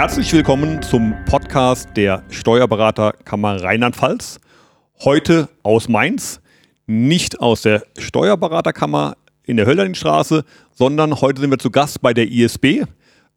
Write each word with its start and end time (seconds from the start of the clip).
Herzlich 0.00 0.32
willkommen 0.32 0.80
zum 0.80 1.14
Podcast 1.26 1.90
der 1.94 2.22
Steuerberaterkammer 2.30 3.62
Rheinland-Pfalz. 3.62 4.40
Heute 5.00 5.50
aus 5.62 5.90
Mainz, 5.90 6.40
nicht 6.86 7.38
aus 7.40 7.60
der 7.60 7.84
Steuerberaterkammer 7.98 9.18
in 9.44 9.58
der 9.58 9.66
Hölderlinstraße, 9.66 10.46
sondern 10.72 11.20
heute 11.20 11.42
sind 11.42 11.50
wir 11.50 11.58
zu 11.58 11.70
Gast 11.70 12.00
bei 12.00 12.14
der 12.14 12.26
ISB. 12.28 12.84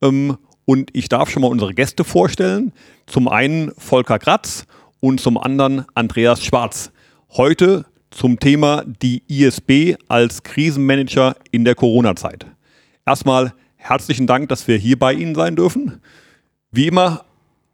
Ähm, 0.01 0.37
und 0.63 0.89
ich 0.93 1.09
darf 1.09 1.29
schon 1.29 1.41
mal 1.41 1.51
unsere 1.51 1.73
Gäste 1.73 2.05
vorstellen. 2.05 2.71
Zum 3.07 3.27
einen 3.27 3.73
Volker 3.77 4.17
Kratz 4.17 4.65
und 5.01 5.19
zum 5.19 5.37
anderen 5.37 5.83
Andreas 5.95 6.45
Schwarz. 6.45 6.93
Heute 7.31 7.85
zum 8.09 8.39
Thema 8.39 8.85
die 9.01 9.21
ISB 9.27 9.97
als 10.07 10.43
Krisenmanager 10.43 11.35
in 11.51 11.65
der 11.65 11.75
Corona-Zeit. 11.75 12.45
Erstmal 13.05 13.53
herzlichen 13.75 14.27
Dank, 14.27 14.47
dass 14.47 14.65
wir 14.69 14.77
hier 14.77 14.97
bei 14.97 15.11
Ihnen 15.11 15.35
sein 15.35 15.57
dürfen. 15.57 15.99
Wie 16.75 16.87
immer 16.87 17.23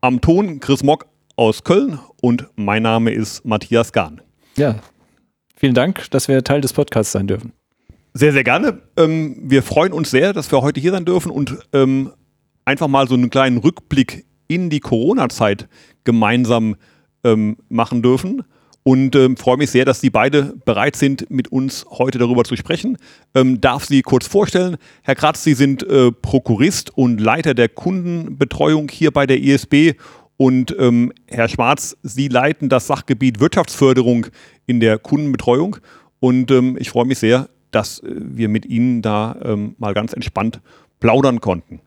am 0.02 0.20
Ton 0.20 0.60
Chris 0.60 0.84
Mock 0.84 1.06
aus 1.38 1.64
Köln 1.64 2.00
und 2.22 2.50
mein 2.58 2.84
Name 2.84 3.12
ist 3.12 3.46
Matthias 3.46 3.94
Gahn. 3.94 4.20
Ja, 4.58 4.76
vielen 5.56 5.74
Dank, 5.74 6.12
dass 6.12 6.28
wir 6.28 6.44
Teil 6.44 6.60
des 6.60 6.74
Podcasts 6.74 7.14
sein 7.14 7.26
dürfen. 7.26 7.54
Sehr, 8.14 8.34
sehr 8.34 8.44
gerne. 8.44 8.82
Ähm, 8.98 9.38
wir 9.42 9.64
freuen 9.64 9.94
uns 9.94 10.12
sehr, 10.12 10.34
dass 10.34 10.52
wir 10.52 10.62
heute 10.62 10.82
hier 10.82 10.92
sein 10.92 11.06
dürfen 11.06 11.32
und 11.32 11.60
ähm, 11.72 12.12
einfach 12.66 12.90
mal 12.90 13.08
so 13.08 13.14
einen 13.14 13.30
kleinen 13.30 13.60
Rückblick 13.60 14.26
in 14.50 14.70
die 14.70 14.82
Corona-Zeit 14.82 15.70
gemeinsam 16.04 16.76
ähm, 17.24 17.56
machen 17.70 18.02
dürfen. 18.02 18.44
Und 18.84 19.16
ähm, 19.16 19.36
freue 19.36 19.58
mich 19.58 19.72
sehr, 19.72 19.86
dass 19.86 20.02
Sie 20.02 20.10
beide 20.10 20.56
bereit 20.66 20.96
sind, 20.96 21.30
mit 21.30 21.50
uns 21.50 21.86
heute 21.90 22.18
darüber 22.18 22.44
zu 22.44 22.56
sprechen. 22.56 22.98
Ähm, 23.36 23.60
darf 23.60 23.86
Sie 23.86 24.02
kurz 24.02 24.28
vorstellen. 24.28 24.78
Herr 25.04 25.16
Kratz, 25.16 25.44
Sie 25.44 25.54
sind 25.54 25.84
äh, 25.84 26.12
Prokurist 26.12 26.98
und 26.98 27.20
Leiter 27.20 27.54
der 27.54 27.70
Kundenbetreuung 27.70 28.90
hier 28.90 29.12
bei 29.12 29.28
der 29.28 29.40
ISB. 29.40 29.96
Und 30.38 30.74
ähm, 30.80 31.12
Herr 31.28 31.50
Schwarz, 31.50 31.98
Sie 32.04 32.30
leiten 32.30 32.70
das 32.70 32.88
Sachgebiet 32.88 33.42
Wirtschaftsförderung 33.42 34.28
in 34.66 34.80
der 34.80 34.98
Kundenbetreuung. 34.98 35.78
Und 36.22 36.50
ähm, 36.52 36.78
ich 36.80 36.90
freue 36.90 37.06
mich 37.06 37.20
sehr, 37.20 37.50
dass 37.72 38.00
äh, 38.00 38.08
wir 38.16 38.48
mit 38.48 38.66
Ihnen 38.66 39.02
da 39.02 39.38
ähm, 39.44 39.76
mal 39.78 39.94
ganz 39.94 40.14
entspannt 40.14 40.62
plaudern 41.02 41.42
konnten. 41.42 41.82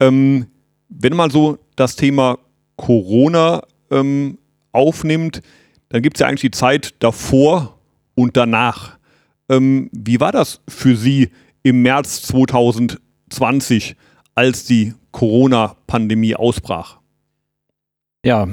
Ähm, 0.00 0.46
wenn 0.88 1.14
man 1.14 1.30
so 1.30 1.58
das 1.76 1.96
Thema 1.96 2.38
Corona 2.76 3.62
aufnimmt, 4.72 5.40
dann 5.88 6.02
gibt 6.02 6.16
es 6.16 6.20
ja 6.20 6.26
eigentlich 6.26 6.42
die 6.42 6.50
Zeit 6.50 6.94
davor 6.98 7.78
und 8.14 8.36
danach. 8.36 8.98
Ähm, 9.48 9.88
wie 9.92 10.20
war 10.20 10.32
das 10.32 10.60
für 10.68 10.96
Sie 10.96 11.30
im 11.62 11.82
März 11.82 12.22
2020, 12.22 13.96
als 14.34 14.64
die 14.64 14.94
Corona-Pandemie 15.12 16.34
ausbrach? 16.34 16.98
Ja, 18.24 18.48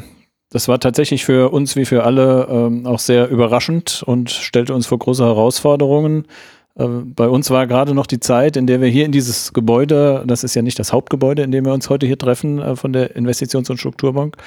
das 0.49 0.67
war 0.67 0.79
tatsächlich 0.79 1.25
für 1.25 1.51
uns 1.51 1.75
wie 1.75 1.85
für 1.85 2.03
alle 2.03 2.47
ähm, 2.49 2.85
auch 2.85 2.99
sehr 2.99 3.29
überraschend 3.29 4.03
und 4.05 4.29
stellte 4.31 4.73
uns 4.73 4.87
vor 4.87 4.99
große 4.99 5.23
Herausforderungen. 5.23 6.27
Äh, 6.75 6.85
bei 6.87 7.27
uns 7.27 7.49
war 7.49 7.67
gerade 7.67 7.93
noch 7.93 8.07
die 8.07 8.19
Zeit, 8.19 8.57
in 8.57 8.67
der 8.67 8.81
wir 8.81 8.87
hier 8.87 9.05
in 9.05 9.11
dieses 9.11 9.53
Gebäude, 9.53 10.23
das 10.27 10.43
ist 10.43 10.55
ja 10.55 10.61
nicht 10.61 10.79
das 10.79 10.93
Hauptgebäude, 10.93 11.43
in 11.43 11.51
dem 11.51 11.65
wir 11.65 11.73
uns 11.73 11.89
heute 11.89 12.05
hier 12.05 12.17
treffen 12.17 12.59
äh, 12.59 12.75
von 12.75 12.93
der 12.93 13.15
Investitions- 13.15 13.69
und 13.69 13.77
Strukturbank, 13.77 14.37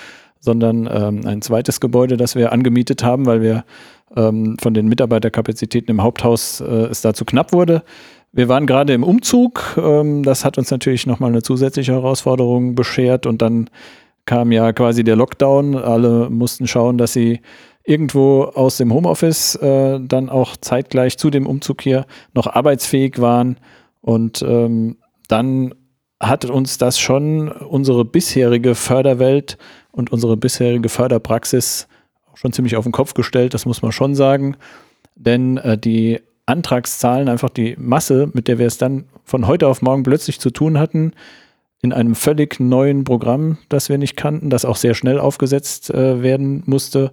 sondern 0.40 0.88
ähm, 0.90 1.26
ein 1.26 1.42
zweites 1.42 1.80
Gebäude, 1.80 2.16
das 2.16 2.34
wir 2.34 2.52
angemietet 2.52 3.02
haben, 3.02 3.26
weil 3.26 3.42
wir 3.42 3.64
ähm, 4.16 4.56
von 4.60 4.74
den 4.74 4.88
Mitarbeiterkapazitäten 4.88 5.90
im 5.90 6.02
Haupthaus 6.02 6.60
äh, 6.60 6.64
es 6.64 7.00
dazu 7.00 7.24
knapp 7.24 7.52
wurde. 7.52 7.82
Wir 8.32 8.48
waren 8.48 8.66
gerade 8.66 8.92
im 8.92 9.02
Umzug. 9.02 9.76
Ähm, 9.76 10.22
das 10.22 10.44
hat 10.44 10.58
uns 10.58 10.70
natürlich 10.70 11.06
nochmal 11.06 11.30
eine 11.30 11.42
zusätzliche 11.42 11.92
Herausforderung 11.92 12.74
beschert 12.74 13.26
und 13.26 13.42
dann 13.42 13.70
kam 14.26 14.52
ja 14.52 14.72
quasi 14.72 15.04
der 15.04 15.16
Lockdown. 15.16 15.74
Alle 15.74 16.28
mussten 16.30 16.66
schauen, 16.66 16.98
dass 16.98 17.14
sie 17.14 17.40
irgendwo 17.84 18.42
aus 18.42 18.76
dem 18.76 18.92
Homeoffice 18.92 19.54
äh, 19.56 19.98
dann 20.00 20.28
auch 20.28 20.58
zeitgleich 20.58 21.16
zu 21.16 21.30
dem 21.30 21.46
Umzug 21.46 21.80
hier 21.80 22.04
noch 22.34 22.46
arbeitsfähig 22.46 23.18
waren. 23.20 23.56
Und 24.02 24.42
ähm, 24.42 24.98
dann 25.28 25.74
hat 26.20 26.44
uns 26.44 26.76
das 26.76 26.98
schon 26.98 27.48
unsere 27.48 28.04
bisherige 28.04 28.74
Förderwelt 28.74 29.56
und 29.98 30.12
unsere 30.12 30.36
bisherige 30.36 30.88
Förderpraxis 30.88 31.88
schon 32.34 32.52
ziemlich 32.52 32.76
auf 32.76 32.84
den 32.84 32.92
Kopf 32.92 33.14
gestellt, 33.14 33.52
das 33.52 33.66
muss 33.66 33.82
man 33.82 33.90
schon 33.90 34.14
sagen. 34.14 34.56
Denn 35.16 35.56
äh, 35.56 35.76
die 35.76 36.20
Antragszahlen, 36.46 37.28
einfach 37.28 37.50
die 37.50 37.74
Masse, 37.76 38.30
mit 38.32 38.46
der 38.48 38.58
wir 38.58 38.66
es 38.66 38.78
dann 38.78 39.04
von 39.24 39.46
heute 39.48 39.66
auf 39.66 39.82
morgen 39.82 40.04
plötzlich 40.04 40.40
zu 40.40 40.50
tun 40.50 40.78
hatten, 40.78 41.12
in 41.82 41.92
einem 41.92 42.14
völlig 42.14 42.60
neuen 42.60 43.04
Programm, 43.04 43.58
das 43.68 43.88
wir 43.88 43.98
nicht 43.98 44.16
kannten, 44.16 44.50
das 44.50 44.64
auch 44.64 44.76
sehr 44.76 44.94
schnell 44.94 45.18
aufgesetzt 45.18 45.90
äh, 45.90 46.22
werden 46.22 46.62
musste, 46.66 47.12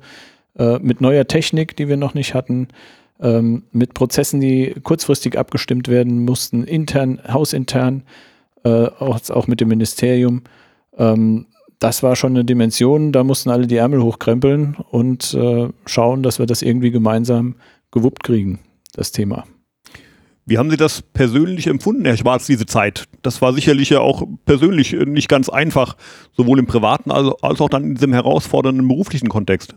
äh, 0.57 0.79
mit 0.79 1.01
neuer 1.01 1.27
Technik, 1.27 1.75
die 1.75 1.87
wir 1.87 1.97
noch 1.97 2.13
nicht 2.13 2.33
hatten, 2.33 2.67
ähm, 3.19 3.63
mit 3.71 3.95
Prozessen, 3.95 4.39
die 4.39 4.75
kurzfristig 4.83 5.37
abgestimmt 5.37 5.87
werden 5.87 6.23
mussten, 6.23 6.63
intern, 6.63 7.19
hausintern, 7.27 8.03
äh, 8.63 8.69
auch, 8.69 9.19
auch, 9.29 9.47
mit 9.47 9.59
dem 9.59 9.69
Ministerium. 9.69 10.43
Ähm, 10.97 11.47
das 11.79 12.03
war 12.03 12.15
schon 12.15 12.33
eine 12.33 12.45
Dimension, 12.45 13.11
da 13.11 13.23
mussten 13.23 13.49
alle 13.49 13.67
die 13.67 13.77
Ärmel 13.77 14.01
hochkrempeln 14.01 14.75
und 14.91 15.33
äh, 15.33 15.69
schauen, 15.85 16.23
dass 16.23 16.39
wir 16.39 16.45
das 16.45 16.61
irgendwie 16.61 16.91
gemeinsam 16.91 17.55
gewuppt 17.91 18.23
kriegen, 18.23 18.59
das 18.93 19.11
Thema. 19.11 19.45
Wie 20.47 20.59
haben 20.59 20.69
Sie 20.69 20.77
das 20.77 21.01
persönlich 21.01 21.65
empfunden, 21.65 22.05
Herr 22.05 22.17
Schwarz, 22.17 22.45
diese 22.45 22.67
Zeit? 22.67 23.05
Das 23.23 23.41
war 23.41 23.51
sicherlich 23.53 23.89
ja 23.89 23.99
auch 23.99 24.23
persönlich 24.45 24.93
nicht 24.93 25.27
ganz 25.27 25.49
einfach, 25.49 25.97
sowohl 26.33 26.59
im 26.59 26.67
privaten 26.67 27.09
als, 27.09 27.31
als 27.41 27.59
auch 27.61 27.69
dann 27.69 27.83
in 27.83 27.95
diesem 27.95 28.13
herausfordernden 28.13 28.87
beruflichen 28.87 29.27
Kontext. 29.27 29.73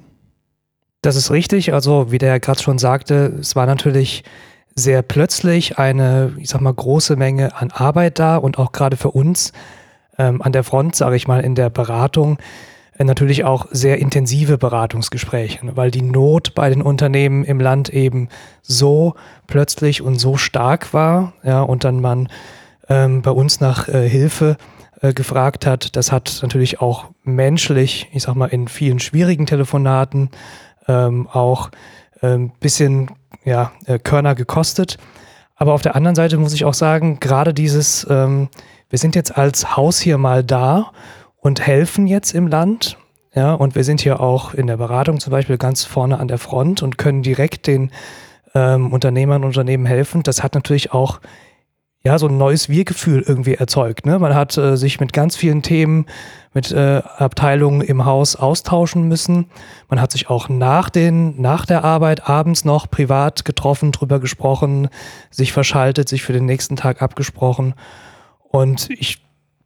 Das 1.01 1.17
ist 1.17 1.31
richtig. 1.31 1.73
Also, 1.73 2.13
wie 2.13 2.19
der 2.19 2.31
Herr 2.31 2.41
Kratz 2.41 2.63
schon 2.63 2.79
sagte, 2.79 3.39
es 3.41 3.57
war 3.57 3.65
natürlich 3.65 4.25
sehr 4.75 5.01
plötzlich 5.01 5.79
eine, 5.79 6.35
ich 6.39 6.51
sag 6.51 6.61
mal, 6.61 6.75
große 6.75 7.17
Menge 7.17 7.57
an 7.57 7.71
Arbeit 7.71 8.19
da 8.19 8.37
und 8.37 8.59
auch 8.59 8.73
gerade 8.73 8.99
für 8.99 9.11
uns 9.11 9.53
ähm, 10.19 10.43
an 10.43 10.53
der 10.53 10.65
Front, 10.65 10.97
sage 10.97 11.17
ich 11.17 11.29
mal, 11.29 11.41
in 11.41 11.55
der 11.55 11.71
Beratung 11.71 12.39
äh, 12.99 13.05
natürlich 13.05 13.45
auch 13.45 13.67
sehr 13.71 13.99
intensive 13.99 14.59
Beratungsgespräche, 14.59 15.65
ne, 15.65 15.77
weil 15.77 15.91
die 15.91 16.03
Not 16.03 16.55
bei 16.55 16.69
den 16.69 16.83
Unternehmen 16.83 17.45
im 17.45 17.61
Land 17.61 17.89
eben 17.89 18.29
so 18.62 19.15
plötzlich 19.47 20.03
und 20.03 20.17
so 20.17 20.37
stark 20.37 20.93
war, 20.93 21.33
ja, 21.43 21.62
und 21.62 21.84
dann 21.84 22.01
man 22.01 22.29
ähm, 22.89 23.23
bei 23.23 23.31
uns 23.31 23.61
nach 23.61 23.89
äh, 23.89 24.09
Hilfe 24.09 24.56
äh, 25.01 25.12
gefragt 25.12 25.67
hat. 25.67 25.97
Das 25.97 26.11
hat 26.11 26.41
natürlich 26.43 26.81
auch 26.81 27.06
menschlich, 27.23 28.09
ich 28.12 28.25
sag 28.25 28.35
mal, 28.35 28.47
in 28.47 28.69
vielen 28.69 28.99
schwierigen 28.99 29.47
Telefonaten 29.47 30.31
ähm, 30.89 31.29
auch 31.29 31.71
ein 32.21 32.33
ähm, 32.33 32.53
bisschen 32.59 33.11
ja, 33.45 33.73
äh, 33.87 33.99
Körner 33.99 34.35
gekostet. 34.35 34.99
Aber 35.55 35.75
auf 35.75 35.83
der 35.83 35.95
anderen 35.95 36.15
Seite 36.15 36.37
muss 36.39 36.53
ich 36.53 36.65
auch 36.65 36.75
sagen, 36.75 37.21
gerade 37.21 37.55
dieses, 37.55 38.06
ähm, 38.11 38.49
wir 38.91 38.99
sind 38.99 39.15
jetzt 39.15 39.37
als 39.37 39.76
Haus 39.76 40.00
hier 40.00 40.19
mal 40.19 40.43
da 40.43 40.93
und 41.37 41.66
helfen 41.66 42.06
jetzt 42.06 42.34
im 42.34 42.47
Land. 42.47 42.97
Ja, 43.34 43.54
und 43.54 43.75
wir 43.75 43.84
sind 43.84 44.00
hier 44.00 44.21
auch 44.21 44.54
in 44.54 44.66
der 44.66 44.78
Beratung 44.78 45.21
zum 45.21 45.31
Beispiel 45.31 45.59
ganz 45.59 45.84
vorne 45.84 46.19
an 46.19 46.28
der 46.28 46.38
Front 46.38 46.82
und 46.82 46.99
können 46.99 47.22
direkt 47.22 47.66
den 47.66 47.91
ähm, 48.54 48.93
Unternehmern 48.93 49.43
und 49.43 49.49
Unternehmen 49.49 49.87
helfen. 49.87 50.22
Das 50.22 50.43
hat 50.43 50.54
natürlich 50.54 50.93
auch 50.93 51.21
ja, 52.04 52.19
so 52.19 52.28
ein 52.28 52.38
neues 52.38 52.69
Wir-Gefühl 52.69 53.25
irgendwie 53.26 53.54
erzeugt. 53.54 54.06
Ne? 54.06 54.19
Man 54.19 54.34
hat 54.34 54.56
äh, 54.56 54.76
sich 54.76 55.00
mit 55.00 55.12
ganz 55.12 55.37
vielen 55.37 55.62
Themen, 55.62 56.06
mit 56.55 56.72
äh, 56.72 57.03
Abteilungen 57.19 57.82
im 57.82 58.05
Haus 58.05 58.37
austauschen 58.37 59.09
müssen. 59.09 59.50
Man 59.88 60.00
hat 60.00 60.12
sich 60.12 60.31
auch 60.31 60.49
nach, 60.49 60.91
den, 60.91 61.41
nach 61.41 61.67
der 61.67 61.84
Arbeit 61.84 62.29
abends 62.29 62.64
noch 62.64 62.88
privat 62.88 63.44
getroffen, 63.44 63.93
drüber 63.93 64.20
gesprochen, 64.20 64.88
sich 65.31 65.52
verschaltet, 65.52 66.08
sich 66.08 66.23
für 66.23 66.32
den 66.32 66.46
nächsten 66.46 66.76
Tag 66.76 67.02
abgesprochen. 67.02 67.75
Und 68.49 68.89
ich 68.91 69.19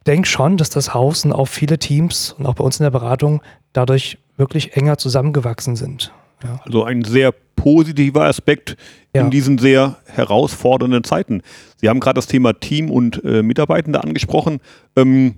denke 0.06 0.28
schon, 0.28 0.56
dass 0.56 0.70
das 0.70 0.94
Haus 0.94 1.24
und 1.24 1.32
auch 1.32 1.46
viele 1.46 1.78
Teams 1.78 2.32
und 2.32 2.46
auch 2.46 2.54
bei 2.54 2.64
uns 2.64 2.80
in 2.80 2.84
der 2.84 2.90
Beratung 2.90 3.42
dadurch 3.72 4.18
wirklich 4.36 4.76
enger 4.76 4.98
zusammengewachsen 4.98 5.76
sind. 5.76 6.12
Ja. 6.42 6.60
Also 6.64 6.84
ein 6.84 7.04
sehr 7.04 7.32
positiver 7.54 8.24
Aspekt 8.24 8.76
in 9.12 9.30
diesen 9.30 9.58
sehr 9.58 9.98
herausfordernden 10.06 11.04
Zeiten. 11.04 11.42
Sie 11.76 11.88
haben 11.88 12.00
gerade 12.00 12.16
das 12.16 12.26
Thema 12.26 12.54
Team 12.54 12.90
und 12.90 13.22
äh, 13.24 13.42
Mitarbeitende 13.42 14.02
angesprochen. 14.02 14.60
Ähm, 14.96 15.36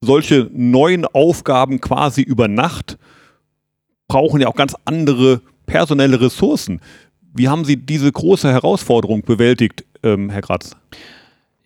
solche 0.00 0.48
neuen 0.52 1.06
Aufgaben 1.06 1.80
quasi 1.80 2.22
über 2.22 2.46
Nacht 2.46 2.98
brauchen 4.06 4.40
ja 4.40 4.48
auch 4.48 4.56
ganz 4.56 4.74
andere 4.84 5.40
personelle 5.66 6.20
Ressourcen. 6.20 6.80
Wie 7.34 7.48
haben 7.48 7.64
Sie 7.64 7.76
diese 7.76 8.10
große 8.10 8.50
Herausforderung 8.50 9.22
bewältigt, 9.22 9.84
ähm, 10.02 10.30
Herr 10.30 10.42
Gratz? 10.42 10.76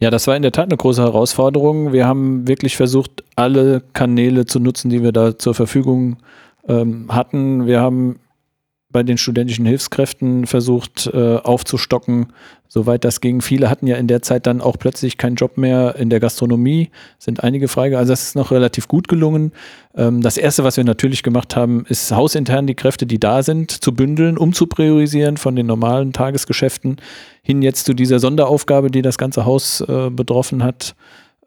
Ja, 0.05 0.11
das 0.11 0.27
war 0.27 0.37
in 0.37 0.43
der 0.43 0.53
Tat 0.53 0.67
eine 0.67 0.77
große 0.77 1.01
Herausforderung. 1.01 1.95
Wir 1.95 2.07
haben 2.07 2.47
wirklich 2.47 2.77
versucht, 2.77 3.25
alle 3.37 3.83
Kanäle 3.95 4.45
zu 4.45 4.61
nutzen, 4.61 4.91
die 4.91 5.03
wir 5.03 5.13
da 5.13 5.39
zur 5.39 5.55
Verfügung 5.55 6.19
ähm, 6.69 7.07
hatten. 7.09 7.65
Wir 7.65 7.81
haben 7.81 8.21
bei 8.95 9.03
den 9.03 9.19
studentischen 9.19 9.67
Hilfskräften 9.67 10.47
versucht 10.47 11.11
äh, 11.13 11.37
aufzustocken, 11.39 12.29
soweit 12.69 13.05
das 13.05 13.21
ging. 13.21 13.41
Viele 13.41 13.69
hatten 13.69 13.89
ja 13.89 13.97
in 13.97 14.07
der 14.07 14.23
Zeit 14.23 14.47
dann 14.47 14.61
auch 14.61 14.79
plötzlich 14.79 15.19
keinen 15.19 15.35
Job 15.35 15.59
mehr 15.59 15.97
in 15.97 16.11
der 16.11 16.21
Gastronomie, 16.21 16.91
sind 17.19 17.43
einige 17.43 17.67
frei. 17.67 17.97
Also 17.97 18.13
das 18.13 18.23
ist 18.23 18.37
noch 18.37 18.53
relativ 18.53 18.87
gut 18.87 19.09
gelungen. 19.09 19.51
Ähm, 19.97 20.23
das 20.23 20.37
Erste, 20.37 20.63
was 20.63 20.77
wir 20.77 20.85
natürlich 20.85 21.25
gemacht 21.25 21.57
haben, 21.57 21.85
ist 21.89 22.13
hausintern 22.13 22.69
die 22.69 22.77
Kräfte, 22.77 23.05
die 23.05 23.19
da 23.19 23.43
sind, 23.43 23.73
zu 23.73 23.93
bündeln, 23.93 24.39
um 24.39 24.53
zu 24.53 24.69
priorisieren 24.69 25.39
von 25.39 25.57
den 25.57 25.67
normalen 25.67 26.13
Tagesgeschäften 26.13 26.99
hin 27.43 27.63
jetzt 27.63 27.87
zu 27.87 27.95
dieser 27.95 28.21
Sonderaufgabe, 28.21 28.93
die 28.93 29.03
das 29.03 29.19
ganze 29.19 29.45
Haus 29.45 29.81
äh, 29.81 30.09
betroffen 30.09 30.63
hat. 30.63 30.95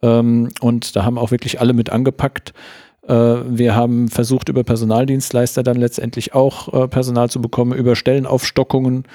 Ähm, 0.01 0.49
und 0.59 0.97
da 0.97 1.05
haben 1.05 1.17
auch 1.17 1.31
wirklich 1.31 1.61
alle 1.61 1.71
mit 1.71 1.91
angepackt. 1.91 2.53
Äh, 3.07 3.13
wir 3.13 3.75
haben 3.75 4.09
versucht, 4.09 4.49
über 4.49 4.63
Personaldienstleister 4.63 5.63
dann 5.63 5.77
letztendlich 5.77 6.33
auch 6.33 6.73
äh, 6.73 6.87
Personal 6.87 7.29
zu 7.29 7.41
bekommen, 7.41 7.73
über 7.73 7.95
Stellenaufstockungen, 7.95 9.05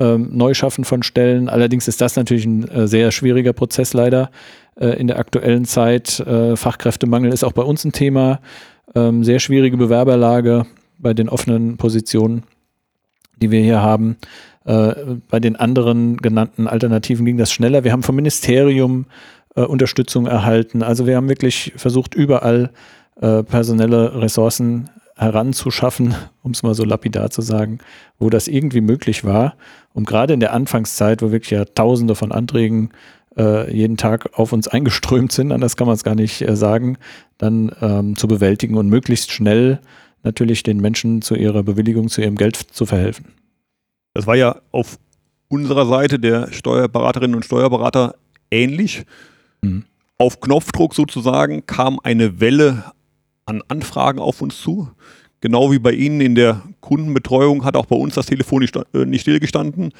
ähm, 0.00 0.30
Neuschaffen 0.32 0.84
von 0.84 1.02
Stellen. 1.02 1.48
Allerdings 1.48 1.86
ist 1.86 2.00
das 2.00 2.16
natürlich 2.16 2.46
ein 2.46 2.66
äh, 2.68 2.88
sehr 2.88 3.12
schwieriger 3.12 3.52
Prozess 3.52 3.92
leider 3.92 4.30
in 4.76 5.06
der 5.06 5.20
aktuellen 5.20 5.66
Zeit. 5.66 6.20
Fachkräftemangel 6.56 7.32
ist 7.32 7.44
auch 7.44 7.52
bei 7.52 7.62
uns 7.62 7.84
ein 7.84 7.92
Thema. 7.92 8.40
Ähm, 8.96 9.22
sehr 9.22 9.38
schwierige 9.38 9.76
Bewerberlage 9.76 10.66
bei 10.98 11.14
den 11.14 11.28
offenen 11.28 11.76
Positionen, 11.76 12.42
die 13.40 13.52
wir 13.52 13.60
hier 13.60 13.82
haben. 13.82 14.16
Bei 14.64 15.38
den 15.38 15.54
anderen 15.54 16.16
genannten 16.16 16.66
Alternativen 16.66 17.24
ging 17.24 17.36
das 17.36 17.52
schneller. 17.52 17.84
Wir 17.84 17.92
haben 17.92 18.02
vom 18.02 18.16
Ministerium 18.16 19.06
Unterstützung 19.54 20.26
erhalten. 20.26 20.82
Also 20.82 21.06
wir 21.06 21.14
haben 21.14 21.28
wirklich 21.28 21.72
versucht, 21.76 22.16
überall 22.16 22.64
äh, 22.64 22.70
personelle 23.20 24.20
Ressourcen 24.20 24.90
heranzuschaffen, 25.16 26.14
um 26.42 26.52
es 26.52 26.62
mal 26.62 26.74
so 26.74 26.84
lapidar 26.84 27.30
zu 27.30 27.42
sagen, 27.42 27.78
wo 28.18 28.30
das 28.30 28.48
irgendwie 28.48 28.80
möglich 28.80 29.24
war, 29.24 29.56
um 29.92 30.04
gerade 30.04 30.34
in 30.34 30.40
der 30.40 30.52
Anfangszeit, 30.52 31.22
wo 31.22 31.30
wirklich 31.30 31.50
ja 31.50 31.64
tausende 31.64 32.14
von 32.14 32.32
Anträgen 32.32 32.90
äh, 33.36 33.72
jeden 33.74 33.96
Tag 33.96 34.38
auf 34.38 34.52
uns 34.52 34.68
eingeströmt 34.68 35.32
sind, 35.32 35.52
anders 35.52 35.76
kann 35.76 35.86
man 35.86 35.94
es 35.94 36.04
gar 36.04 36.14
nicht 36.14 36.42
äh, 36.42 36.56
sagen, 36.56 36.98
dann 37.38 37.72
ähm, 37.80 38.16
zu 38.16 38.28
bewältigen 38.28 38.76
und 38.76 38.88
möglichst 38.88 39.32
schnell 39.32 39.80
natürlich 40.22 40.62
den 40.62 40.80
Menschen 40.80 41.22
zu 41.22 41.34
ihrer 41.34 41.62
Bewilligung, 41.62 42.08
zu 42.08 42.20
ihrem 42.20 42.36
Geld 42.36 42.56
zu 42.56 42.86
verhelfen. 42.86 43.26
Das 44.14 44.26
war 44.26 44.36
ja 44.36 44.60
auf 44.70 44.98
unserer 45.48 45.86
Seite 45.86 46.18
der 46.18 46.52
Steuerberaterinnen 46.52 47.36
und 47.36 47.44
Steuerberater 47.44 48.14
ähnlich. 48.50 49.04
Mhm. 49.62 49.84
Auf 50.16 50.40
Knopfdruck 50.40 50.94
sozusagen 50.94 51.66
kam 51.66 51.98
eine 52.02 52.40
Welle 52.40 52.84
an 53.46 53.62
Anfragen 53.68 54.18
auf 54.18 54.42
uns 54.42 54.60
zu. 54.60 54.88
Genau 55.40 55.70
wie 55.70 55.78
bei 55.78 55.92
Ihnen 55.92 56.20
in 56.20 56.34
der 56.34 56.62
Kundenbetreuung 56.80 57.64
hat 57.64 57.76
auch 57.76 57.86
bei 57.86 57.96
uns 57.96 58.14
das 58.14 58.26
Telefon 58.26 58.60
nicht, 58.60 58.76
äh, 58.76 59.04
nicht 59.04 59.22
stillgestanden. 59.22 59.92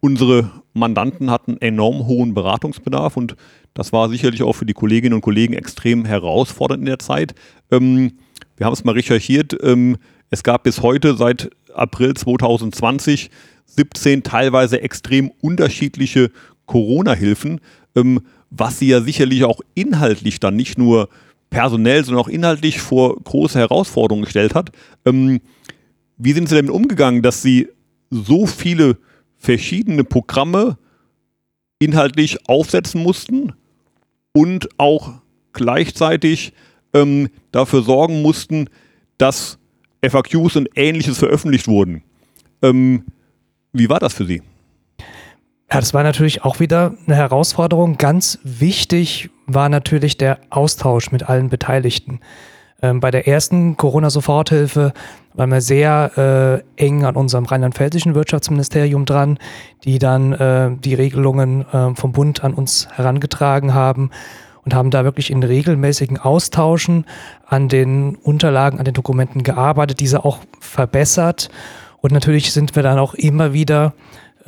Unsere 0.00 0.50
Mandanten 0.72 1.30
hatten 1.30 1.58
enorm 1.60 2.06
hohen 2.06 2.32
Beratungsbedarf 2.32 3.18
und 3.18 3.36
das 3.74 3.92
war 3.92 4.08
sicherlich 4.08 4.42
auch 4.42 4.54
für 4.54 4.64
die 4.64 4.72
Kolleginnen 4.72 5.14
und 5.14 5.20
Kollegen 5.20 5.52
extrem 5.52 6.06
herausfordernd 6.06 6.80
in 6.80 6.86
der 6.86 6.98
Zeit. 6.98 7.34
Ähm, 7.70 8.12
wir 8.56 8.66
haben 8.66 8.72
es 8.72 8.84
mal 8.84 8.92
recherchiert. 8.92 9.56
Ähm, 9.62 9.98
es 10.30 10.42
gab 10.42 10.62
bis 10.62 10.80
heute 10.80 11.16
seit 11.16 11.50
April 11.74 12.14
2020 12.14 13.30
17 13.66 14.22
teilweise 14.22 14.80
extrem 14.80 15.30
unterschiedliche 15.40 16.30
Corona-Hilfen, 16.66 17.60
ähm, 17.94 18.20
was 18.50 18.78
sie 18.78 18.88
ja 18.88 19.00
sicherlich 19.00 19.44
auch 19.44 19.60
inhaltlich 19.74 20.40
dann 20.40 20.56
nicht 20.56 20.78
nur 20.78 21.08
personell, 21.50 22.04
sondern 22.04 22.24
auch 22.24 22.28
inhaltlich 22.28 22.80
vor 22.80 23.16
große 23.16 23.58
Herausforderungen 23.58 24.24
gestellt 24.24 24.54
hat. 24.54 24.70
Ähm, 25.04 25.40
wie 26.16 26.32
sind 26.32 26.48
Sie 26.48 26.54
damit 26.54 26.70
umgegangen, 26.70 27.22
dass 27.22 27.42
Sie 27.42 27.68
so 28.10 28.46
viele 28.46 28.96
verschiedene 29.36 30.04
Programme 30.04 30.78
inhaltlich 31.78 32.48
aufsetzen 32.48 33.02
mussten 33.02 33.54
und 34.32 34.68
auch 34.78 35.14
gleichzeitig 35.52 36.52
ähm, 36.92 37.28
dafür 37.52 37.82
sorgen 37.82 38.22
mussten, 38.22 38.68
dass 39.18 39.58
FAQs 40.06 40.56
und 40.56 40.68
ähnliches 40.76 41.18
veröffentlicht 41.18 41.68
wurden. 41.68 42.02
Ähm, 42.62 43.04
wie 43.72 43.88
war 43.88 43.98
das 43.98 44.14
für 44.14 44.26
Sie? 44.26 44.42
Ja, 45.72 45.78
das 45.78 45.94
war 45.94 46.02
natürlich 46.02 46.42
auch 46.42 46.58
wieder 46.58 46.94
eine 47.06 47.14
Herausforderung. 47.14 47.96
Ganz 47.96 48.40
wichtig 48.42 49.30
war 49.46 49.68
natürlich 49.68 50.18
der 50.18 50.38
Austausch 50.50 51.12
mit 51.12 51.28
allen 51.28 51.48
Beteiligten. 51.48 52.18
Ähm, 52.82 52.98
bei 52.98 53.12
der 53.12 53.28
ersten 53.28 53.76
Corona-Soforthilfe 53.76 54.92
waren 55.34 55.50
wir 55.50 55.60
sehr 55.60 56.64
äh, 56.76 56.84
eng 56.84 57.04
an 57.04 57.14
unserem 57.14 57.44
rheinland-pfälzischen 57.44 58.16
Wirtschaftsministerium 58.16 59.04
dran, 59.04 59.38
die 59.84 60.00
dann 60.00 60.32
äh, 60.32 60.70
die 60.76 60.94
Regelungen 60.94 61.64
äh, 61.72 61.94
vom 61.94 62.10
Bund 62.10 62.42
an 62.42 62.54
uns 62.54 62.88
herangetragen 62.90 63.72
haben 63.72 64.10
und 64.64 64.74
haben 64.74 64.90
da 64.90 65.04
wirklich 65.04 65.30
in 65.30 65.44
regelmäßigen 65.44 66.18
Austauschen 66.18 67.04
an 67.46 67.68
den 67.68 68.16
Unterlagen, 68.16 68.80
an 68.80 68.86
den 68.86 68.94
Dokumenten 68.94 69.44
gearbeitet, 69.44 70.00
diese 70.00 70.24
auch 70.24 70.38
verbessert. 70.58 71.48
Und 72.00 72.10
natürlich 72.10 72.52
sind 72.52 72.74
wir 72.74 72.82
dann 72.82 72.98
auch 72.98 73.14
immer 73.14 73.52
wieder 73.52 73.94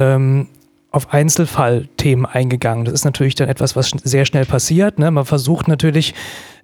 ähm, 0.00 0.48
auf 0.92 1.12
Einzelfallthemen 1.12 2.26
eingegangen. 2.26 2.84
Das 2.84 2.94
ist 2.94 3.04
natürlich 3.04 3.34
dann 3.34 3.48
etwas, 3.48 3.74
was 3.76 3.90
sehr 4.04 4.24
schnell 4.26 4.44
passiert. 4.44 4.98
Ne? 4.98 5.10
Man 5.10 5.24
versucht 5.24 5.66
natürlich 5.66 6.14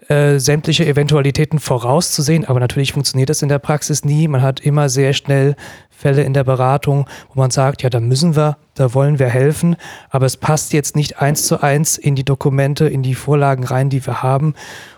äh, 0.09 0.39
sämtliche 0.39 0.87
Eventualitäten 0.87 1.59
vorauszusehen, 1.59 2.45
aber 2.45 2.61
natürlich 2.61 2.93
funktioniert 2.93 3.31
das 3.31 3.43
in 3.43 3.49
der 3.49 3.59
Praxis 3.59 4.05
nie. 4.05 4.29
Man 4.29 4.43
hat 4.43 4.61
immer 4.61 4.89
sehr 4.89 5.13
schnell 5.13 5.57
Fälle 5.91 6.23
in 6.23 6.33
der 6.33 6.45
Beratung, 6.45 7.09
wo 7.33 7.41
man 7.41 7.51
sagt, 7.51 7.83
ja, 7.83 7.91
da 7.91 8.01
müssen 8.01 8.37
wir, 8.37 8.57
da 8.75 8.95
wollen 8.95 9.19
wir 9.19 9.29
helfen, 9.29 9.77
aber 10.11 10.27
es 10.27 10.37
passt 10.37 10.73
jetzt 10.73 10.95
nicht 10.95 11.21
eins 11.21 11.47
zu 11.47 11.61
eins 11.61 11.99
in 11.99 12.15
die 12.15 12.25
Dokumente, 12.25 12.87
in 12.87 13.03
die 13.03 13.17
Vorlagen 13.17 13.65
rein, 13.65 13.91
die 13.91 14.07
wir 14.07 14.23
haben. 14.23 14.55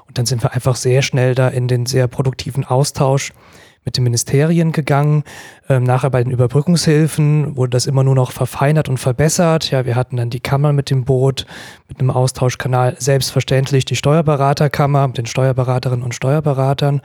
Und 0.06 0.18
dann 0.18 0.26
sind 0.26 0.42
wir 0.42 0.52
einfach 0.52 0.76
sehr 0.76 1.02
schnell 1.02 1.34
da 1.34 1.48
in 1.48 1.68
den 1.68 1.86
sehr 1.86 2.06
produktiven 2.06 2.64
Austausch 2.64 3.32
mit 3.84 3.96
den 3.96 4.04
Ministerien 4.04 4.72
gegangen. 4.72 5.24
Ähm, 5.68 5.84
nachher 5.84 6.10
bei 6.10 6.22
den 6.22 6.32
Überbrückungshilfen 6.32 7.56
wurde 7.56 7.70
das 7.70 7.86
immer 7.86 8.04
nur 8.04 8.14
noch 8.14 8.32
verfeinert 8.32 8.88
und 8.88 8.98
verbessert. 8.98 9.70
Ja, 9.70 9.86
wir 9.86 9.96
hatten 9.96 10.16
dann 10.16 10.30
die 10.30 10.40
Kammer 10.40 10.72
mit 10.72 10.90
dem 10.90 11.04
Boot, 11.04 11.46
mit 11.88 12.00
einem 12.00 12.10
Austauschkanal, 12.10 12.96
selbstverständlich 12.98 13.84
die 13.84 13.96
Steuerberaterkammer 13.96 15.06
mit 15.08 15.18
den 15.18 15.26
Steuerberaterinnen 15.26 16.04
und 16.04 16.14
Steuerberatern. 16.14 17.00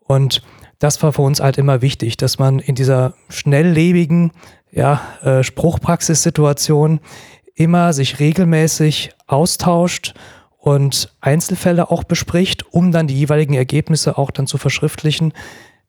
Und 0.00 0.42
das 0.78 1.02
war 1.02 1.12
für 1.12 1.22
uns 1.22 1.40
halt 1.40 1.58
immer 1.58 1.82
wichtig, 1.82 2.16
dass 2.16 2.38
man 2.38 2.58
in 2.58 2.74
dieser 2.74 3.14
schnelllebigen 3.28 4.32
ja, 4.72 5.00
äh, 5.22 5.42
Spruchpraxissituation 5.42 7.00
immer 7.54 7.92
sich 7.92 8.18
regelmäßig 8.20 9.10
austauscht 9.26 10.14
und 10.56 11.14
Einzelfälle 11.20 11.90
auch 11.90 12.04
bespricht, 12.04 12.72
um 12.72 12.92
dann 12.92 13.06
die 13.06 13.18
jeweiligen 13.18 13.54
Ergebnisse 13.54 14.16
auch 14.16 14.30
dann 14.30 14.46
zu 14.46 14.58
verschriftlichen, 14.58 15.32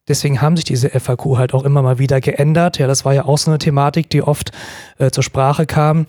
Deswegen 0.07 0.41
haben 0.41 0.55
sich 0.55 0.65
diese 0.65 0.89
FAQ 0.89 1.37
halt 1.37 1.53
auch 1.53 1.63
immer 1.63 1.81
mal 1.81 1.99
wieder 1.99 2.21
geändert. 2.21 2.79
Ja, 2.79 2.87
das 2.87 3.05
war 3.05 3.13
ja 3.13 3.25
auch 3.25 3.37
so 3.37 3.51
eine 3.51 3.59
Thematik, 3.59 4.09
die 4.09 4.23
oft 4.23 4.51
äh, 4.97 5.11
zur 5.11 5.23
Sprache 5.23 5.65
kam. 5.65 6.07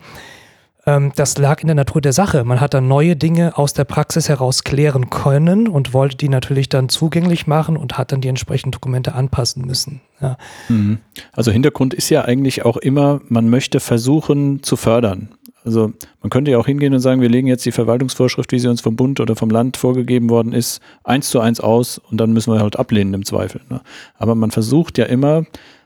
Ähm, 0.84 1.12
das 1.14 1.38
lag 1.38 1.60
in 1.60 1.68
der 1.68 1.76
Natur 1.76 2.00
der 2.00 2.12
Sache. 2.12 2.44
Man 2.44 2.60
hat 2.60 2.74
dann 2.74 2.88
neue 2.88 3.16
Dinge 3.16 3.56
aus 3.56 3.72
der 3.72 3.84
Praxis 3.84 4.28
heraus 4.28 4.64
klären 4.64 5.10
können 5.10 5.68
und 5.68 5.94
wollte 5.94 6.16
die 6.16 6.28
natürlich 6.28 6.68
dann 6.68 6.88
zugänglich 6.88 7.46
machen 7.46 7.76
und 7.76 7.98
hat 7.98 8.12
dann 8.12 8.20
die 8.20 8.28
entsprechenden 8.28 8.72
Dokumente 8.72 9.14
anpassen 9.14 9.64
müssen. 9.64 10.00
Ja. 10.20 10.36
Mhm. 10.68 10.98
Also 11.32 11.52
Hintergrund 11.52 11.94
ist 11.94 12.08
ja 12.08 12.24
eigentlich 12.24 12.64
auch 12.64 12.76
immer, 12.76 13.20
man 13.28 13.48
möchte 13.48 13.78
versuchen 13.78 14.62
zu 14.62 14.76
fördern. 14.76 15.28
Also 15.64 15.92
man 16.20 16.30
könnte 16.30 16.50
ja 16.50 16.58
auch 16.58 16.66
hingehen 16.66 16.92
und 16.92 17.00
sagen, 17.00 17.20
wir 17.20 17.28
legen 17.28 17.46
jetzt 17.46 17.64
die 17.64 17.72
Verwaltungsvorschrift, 17.72 18.50
wie 18.52 18.58
sie 18.58 18.68
uns 18.68 18.80
vom 18.80 18.96
Bund 18.96 19.20
oder 19.20 19.36
vom 19.36 19.50
Land 19.50 19.76
vorgegeben 19.76 20.28
worden 20.28 20.52
ist, 20.52 20.80
eins 21.04 21.30
zu 21.30 21.40
eins 21.40 21.60
aus 21.60 21.98
und 21.98 22.18
dann 22.18 22.32
müssen 22.32 22.52
wir 22.52 22.60
halt 22.60 22.78
ablehnen 22.78 23.14
im 23.14 23.24
Zweifel. 23.24 23.60
Ne? 23.68 23.80
Aber 24.16 24.34
man 24.34 24.50
versucht 24.50 24.98
ja 24.98 25.06
immer, 25.06 25.44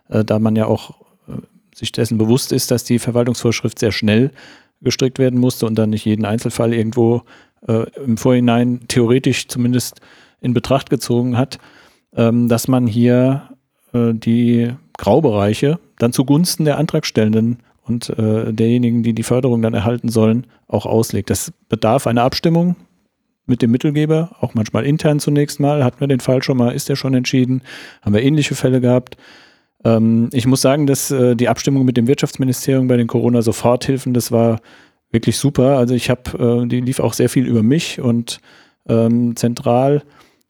äh, 0.09 0.25
da 0.25 0.39
man 0.39 0.57
ja 0.57 0.67
auch 0.67 0.91
äh, 1.29 1.33
sich 1.75 1.93
dessen 1.93 2.17
bewusst 2.17 2.53
ist, 2.53 2.71
dass 2.71 2.85
die 2.85 2.99
Verwaltungsvorschrift 2.99 3.79
sehr 3.79 3.93
schnell 3.93 4.31
gestrickt 4.81 5.19
werden 5.19 5.39
musste 5.39 5.67
und 5.67 5.77
dann 5.77 5.91
nicht 5.91 6.05
jeden 6.05 6.25
Einzelfall 6.25 6.73
irgendwo 6.73 7.23
äh, 7.67 7.85
im 8.05 8.17
Vorhinein 8.17 8.81
theoretisch 8.89 9.49
zumindest 9.49 10.01
in 10.41 10.55
Betracht 10.55 10.91
gezogen 10.91 11.37
hat, 11.37 11.59
ähm, 12.15 12.49
dass 12.49 12.69
man 12.69 12.87
hier 12.87 13.51
äh, 13.93 14.13
die 14.15 14.73
Graubereiche 14.97 15.79
dann 15.99 16.13
zugunsten 16.13 16.65
der 16.65 16.79
Antragstellenden 16.79 17.59
und 17.87 18.11
äh, 18.11 18.53
derjenigen, 18.53 19.03
die 19.03 19.13
die 19.13 19.23
Förderung 19.23 19.63
dann 19.63 19.75
erhalten 19.75 20.09
sollen, 20.09 20.47
auch 20.69 20.87
auslegt. 20.87 21.31
Das 21.31 21.53
bedarf 21.69 22.07
einer 22.07 22.23
Abstimmung 22.23 22.77
mit 23.47 23.63
dem 23.63 23.71
Mittelgeber, 23.71 24.37
auch 24.41 24.55
manchmal 24.55 24.85
intern 24.85 25.21
zunächst 25.21 25.61
mal. 25.61 25.85
Hatten 25.85 26.01
wir 26.01 26.09
den 26.09 26.21
Fall 26.21 26.43
schon 26.43 26.57
mal, 26.57 26.73
ist 26.73 26.89
der 26.89 26.97
schon 26.97 27.15
entschieden? 27.15 27.63
Haben 28.03 28.15
wir 28.15 28.23
ähnliche 28.23 28.55
Fälle 28.55 28.81
gehabt? 28.81 29.17
Ähm, 29.85 30.29
ich 30.33 30.47
muss 30.47 30.61
sagen, 30.61 30.87
dass 30.87 31.11
äh, 31.11 31.37
die 31.37 31.49
Abstimmung 31.49 31.85
mit 31.85 31.97
dem 31.97 32.09
Wirtschaftsministerium 32.09 32.89
bei 32.89 32.97
den 32.97 33.07
Corona-Soforthilfen, 33.07 34.15
das 34.15 34.33
war 34.33 34.61
wirklich 35.11 35.39
super. 35.39 35.79
Also 35.79 35.95
ich 35.95 36.11
habe, 36.11 36.65
äh, 36.65 36.67
die 36.67 36.81
lief 36.81 36.99
auch 36.99 37.13
sehr 37.13 37.29
viel 37.29 37.47
über 37.47 37.63
mich 37.63 38.01
und 38.01 38.41
ähm, 38.89 39.37
zentral 39.37 40.03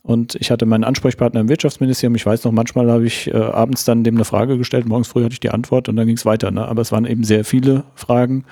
Und 0.07 0.37
ich 0.37 0.53
hatte 0.53 0.67
meinen 0.67 0.85
Ansprechpartner 0.85 1.41
im 1.41 1.49
Wirtschaftsministerium. 1.49 2.15
Ich 2.15 2.25
weiß 2.25 2.45
noch, 2.45 2.53
manchmal 2.53 2.89
habe 2.93 3.05
ich 3.05 3.27
äh, 3.27 3.37
abends 3.37 3.85
dann 3.85 4.05
dem 4.05 4.15
eine 4.15 4.25
Frage 4.25 4.57
gestellt, 4.57 4.87
morgens 4.87 5.09
früh 5.09 5.25
hatte 5.25 5.33
ich 5.33 5.41
die 5.41 5.51
Antwort 5.51 5.89
und 5.89 5.97
dann 5.97 6.07
ging 6.07 6.17
es 6.17 6.25
weiter. 6.25 6.53
Ne? 6.53 6.65
Aber 6.65 6.81
es 6.81 6.93
waren 6.93 7.07
eben 7.07 7.25
sehr 7.25 7.45
viele 7.45 7.83
Fragen 7.97 8.45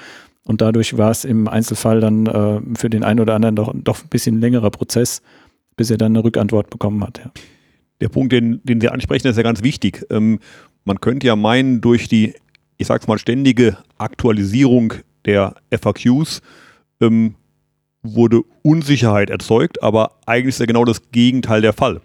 und 0.43 0.61
dadurch 0.61 0.99
war 0.99 1.13
es 1.13 1.25
im 1.25 1.47
Einzelfall 1.47 2.01
dann 2.01 2.27
äh, 2.27 2.61
für 2.77 2.91
den 2.91 3.05
einen 3.05 3.21
oder 3.21 3.37
anderen 3.37 3.55
doch, 3.55 3.73
doch 3.73 4.03
ein 4.03 4.09
bisschen 4.09 4.41
längerer 4.41 4.71
Prozess, 4.71 5.23
bis 5.77 5.93
er 5.93 5.97
dann 5.97 6.11
eine 6.11 6.25
Rückantwort 6.25 6.71
bekommen 6.71 7.05
hat. 7.05 7.19
Ja. 7.19 7.31
Der 8.01 8.09
Punkt, 8.09 8.33
den, 8.33 8.61
den 8.65 8.81
Sie 8.81 8.89
ansprechen, 8.89 9.29
ist 9.29 9.37
ja 9.37 9.45
ganz 9.45 9.63
wichtig. 9.63 10.05
Ähm, 10.11 10.41
man 10.85 11.01
könnte 11.01 11.29
ja 11.29 11.37
meinen, 11.37 11.81
durch 11.81 12.09
die, 12.09 12.35
ich 12.79 12.89
sag's 12.89 13.07
mal, 13.07 13.17
ständige 13.17 13.79
Aktualisierung 13.97 14.95
der 15.25 15.55
FAQs 15.71 16.43
ähm, 17.01 17.37
wurde 18.05 18.43
Unsicherheit 18.63 19.31
erzeugt, 19.31 19.83
aber 19.83 20.13
eigentlich 20.27 20.55
ist 20.55 20.61
ja 20.61 20.67
genau 20.67 20.85
das 20.85 21.11
Gegenteil 21.11 21.61
der 21.61 21.73
Fall. 21.73 22.01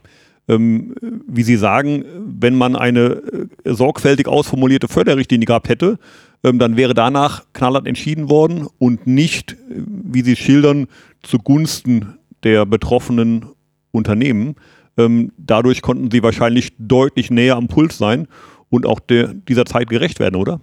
Ähm, 0.47 0.95
wie 1.27 1.43
Sie 1.43 1.57
sagen, 1.57 2.03
wenn 2.25 2.55
man 2.55 2.75
eine 2.75 3.21
äh, 3.65 3.73
sorgfältig 3.73 4.27
ausformulierte 4.27 4.87
Förderrichtlinie 4.87 5.45
gehabt 5.45 5.69
hätte, 5.69 5.99
ähm, 6.43 6.57
dann 6.57 6.75
wäre 6.77 6.95
danach 6.95 7.43
knallhart 7.53 7.85
entschieden 7.85 8.29
worden 8.29 8.67
und 8.79 9.05
nicht, 9.05 9.51
äh, 9.51 9.55
wie 9.85 10.23
Sie 10.23 10.35
schildern, 10.35 10.87
zugunsten 11.21 12.17
der 12.43 12.65
betroffenen 12.65 13.45
Unternehmen. 13.91 14.55
Ähm, 14.97 15.31
dadurch 15.37 15.81
konnten 15.81 16.09
Sie 16.09 16.23
wahrscheinlich 16.23 16.71
deutlich 16.79 17.29
näher 17.29 17.55
am 17.55 17.67
Puls 17.67 17.97
sein 17.97 18.27
und 18.69 18.85
auch 18.85 18.99
der, 18.99 19.33
dieser 19.33 19.65
Zeit 19.65 19.89
gerecht 19.89 20.19
werden, 20.19 20.35
oder? 20.35 20.59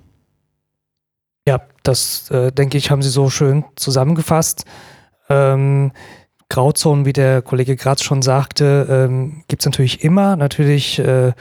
Ja, 1.47 1.61
das 1.85 2.28
äh, 2.31 2.50
denke 2.50 2.76
ich, 2.76 2.90
haben 2.90 3.02
Sie 3.02 3.11
so 3.11 3.31
schön 3.31 3.64
zusammengefasst. 3.76 4.64
Ähm, 5.28 5.92
Grauzonen, 6.49 7.04
wie 7.04 7.12
der 7.12 7.42
Kollege 7.42 7.76
Graz 7.76 8.02
schon 8.02 8.23
sagte, 8.23 8.87
ähm, 8.88 9.42
gibt 9.49 9.62
es 9.62 9.66
natürlich 9.66 10.04
immer. 10.04 10.37
Natürlich 10.37 10.99
äh, 10.99 11.33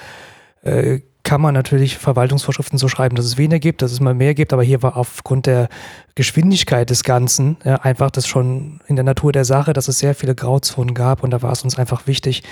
äh, 0.63 1.01
kann 1.25 1.41
man 1.41 1.53
natürlich 1.53 1.97
Verwaltungsvorschriften 1.97 2.77
so 2.77 2.87
schreiben, 2.87 3.15
dass 3.15 3.25
es 3.25 3.37
weniger 3.37 3.59
gibt, 3.59 3.81
dass 3.81 3.91
es 3.91 3.99
mal 3.99 4.13
mehr 4.13 4.35
gibt, 4.35 4.53
aber 4.53 4.63
hier 4.63 4.83
war 4.83 4.95
aufgrund 4.95 5.47
der 5.47 5.69
Geschwindigkeit 6.13 6.89
des 6.89 7.03
Ganzen 7.03 7.57
ja, 7.65 7.75
einfach 7.77 8.11
das 8.11 8.27
schon 8.27 8.79
in 8.87 8.95
der 8.95 9.03
Natur 9.03 9.31
der 9.31 9.43
Sache, 9.43 9.73
dass 9.73 9.87
es 9.87 9.99
sehr 9.99 10.15
viele 10.15 10.35
Grauzonen 10.35 10.93
gab. 10.93 11.23
Und 11.23 11.31
da 11.31 11.41
war 11.41 11.51
es 11.51 11.63
uns 11.63 11.77
einfach 11.77 12.07
wichtig, 12.07 12.43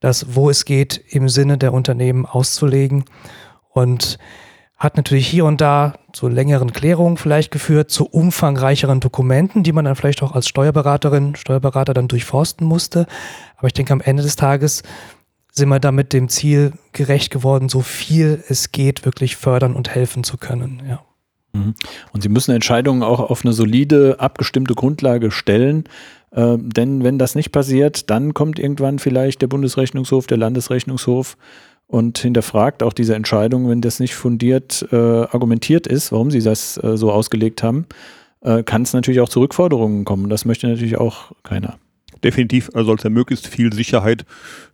das, 0.00 0.34
wo 0.34 0.50
es 0.50 0.64
geht, 0.64 1.02
im 1.08 1.28
Sinne 1.28 1.58
der 1.58 1.72
Unternehmen 1.72 2.26
auszulegen. 2.26 3.04
Und 3.70 4.18
hat 4.78 4.96
natürlich 4.96 5.26
hier 5.26 5.44
und 5.44 5.60
da 5.60 5.94
zu 6.12 6.28
längeren 6.28 6.72
Klärungen 6.72 7.16
vielleicht 7.16 7.50
geführt, 7.50 7.90
zu 7.90 8.06
umfangreicheren 8.06 9.00
Dokumenten, 9.00 9.64
die 9.64 9.72
man 9.72 9.84
dann 9.84 9.96
vielleicht 9.96 10.22
auch 10.22 10.32
als 10.32 10.46
Steuerberaterin, 10.46 11.34
Steuerberater 11.34 11.94
dann 11.94 12.06
durchforsten 12.06 12.66
musste. 12.66 13.06
Aber 13.56 13.66
ich 13.66 13.72
denke, 13.72 13.92
am 13.92 14.00
Ende 14.00 14.22
des 14.22 14.36
Tages 14.36 14.84
sind 15.50 15.68
wir 15.68 15.80
damit 15.80 16.12
dem 16.12 16.28
Ziel 16.28 16.72
gerecht 16.92 17.30
geworden, 17.30 17.68
so 17.68 17.80
viel 17.80 18.42
es 18.48 18.70
geht, 18.70 19.04
wirklich 19.04 19.36
fördern 19.36 19.74
und 19.74 19.90
helfen 19.90 20.22
zu 20.22 20.36
können. 20.36 20.82
Ja. 20.88 21.02
Mhm. 21.52 21.74
Und 22.12 22.22
Sie 22.22 22.28
müssen 22.28 22.54
Entscheidungen 22.54 23.02
auch 23.02 23.18
auf 23.18 23.44
eine 23.44 23.52
solide, 23.52 24.20
abgestimmte 24.20 24.74
Grundlage 24.74 25.32
stellen. 25.32 25.84
Äh, 26.30 26.56
denn 26.58 27.02
wenn 27.02 27.18
das 27.18 27.34
nicht 27.34 27.50
passiert, 27.50 28.10
dann 28.10 28.32
kommt 28.32 28.60
irgendwann 28.60 29.00
vielleicht 29.00 29.42
der 29.42 29.48
Bundesrechnungshof, 29.48 30.28
der 30.28 30.36
Landesrechnungshof 30.36 31.36
und 31.88 32.18
hinterfragt 32.18 32.82
auch 32.82 32.92
diese 32.92 33.14
Entscheidung, 33.14 33.68
wenn 33.68 33.80
das 33.80 33.98
nicht 33.98 34.14
fundiert 34.14 34.86
äh, 34.92 34.96
argumentiert 34.96 35.86
ist, 35.86 36.12
warum 36.12 36.30
sie 36.30 36.40
das 36.40 36.76
äh, 36.82 36.96
so 36.96 37.10
ausgelegt 37.10 37.62
haben, 37.62 37.86
äh, 38.42 38.62
kann 38.62 38.82
es 38.82 38.92
natürlich 38.92 39.20
auch 39.20 39.28
zu 39.28 39.40
Rückforderungen 39.40 40.04
kommen. 40.04 40.28
Das 40.28 40.44
möchte 40.44 40.68
natürlich 40.68 40.98
auch 40.98 41.32
keiner. 41.42 41.78
Definitiv 42.22 42.70
also 42.74 42.86
soll 42.88 42.96
es 42.96 43.04
ja 43.04 43.10
möglichst 43.10 43.46
viel 43.46 43.72
Sicherheit 43.72 44.24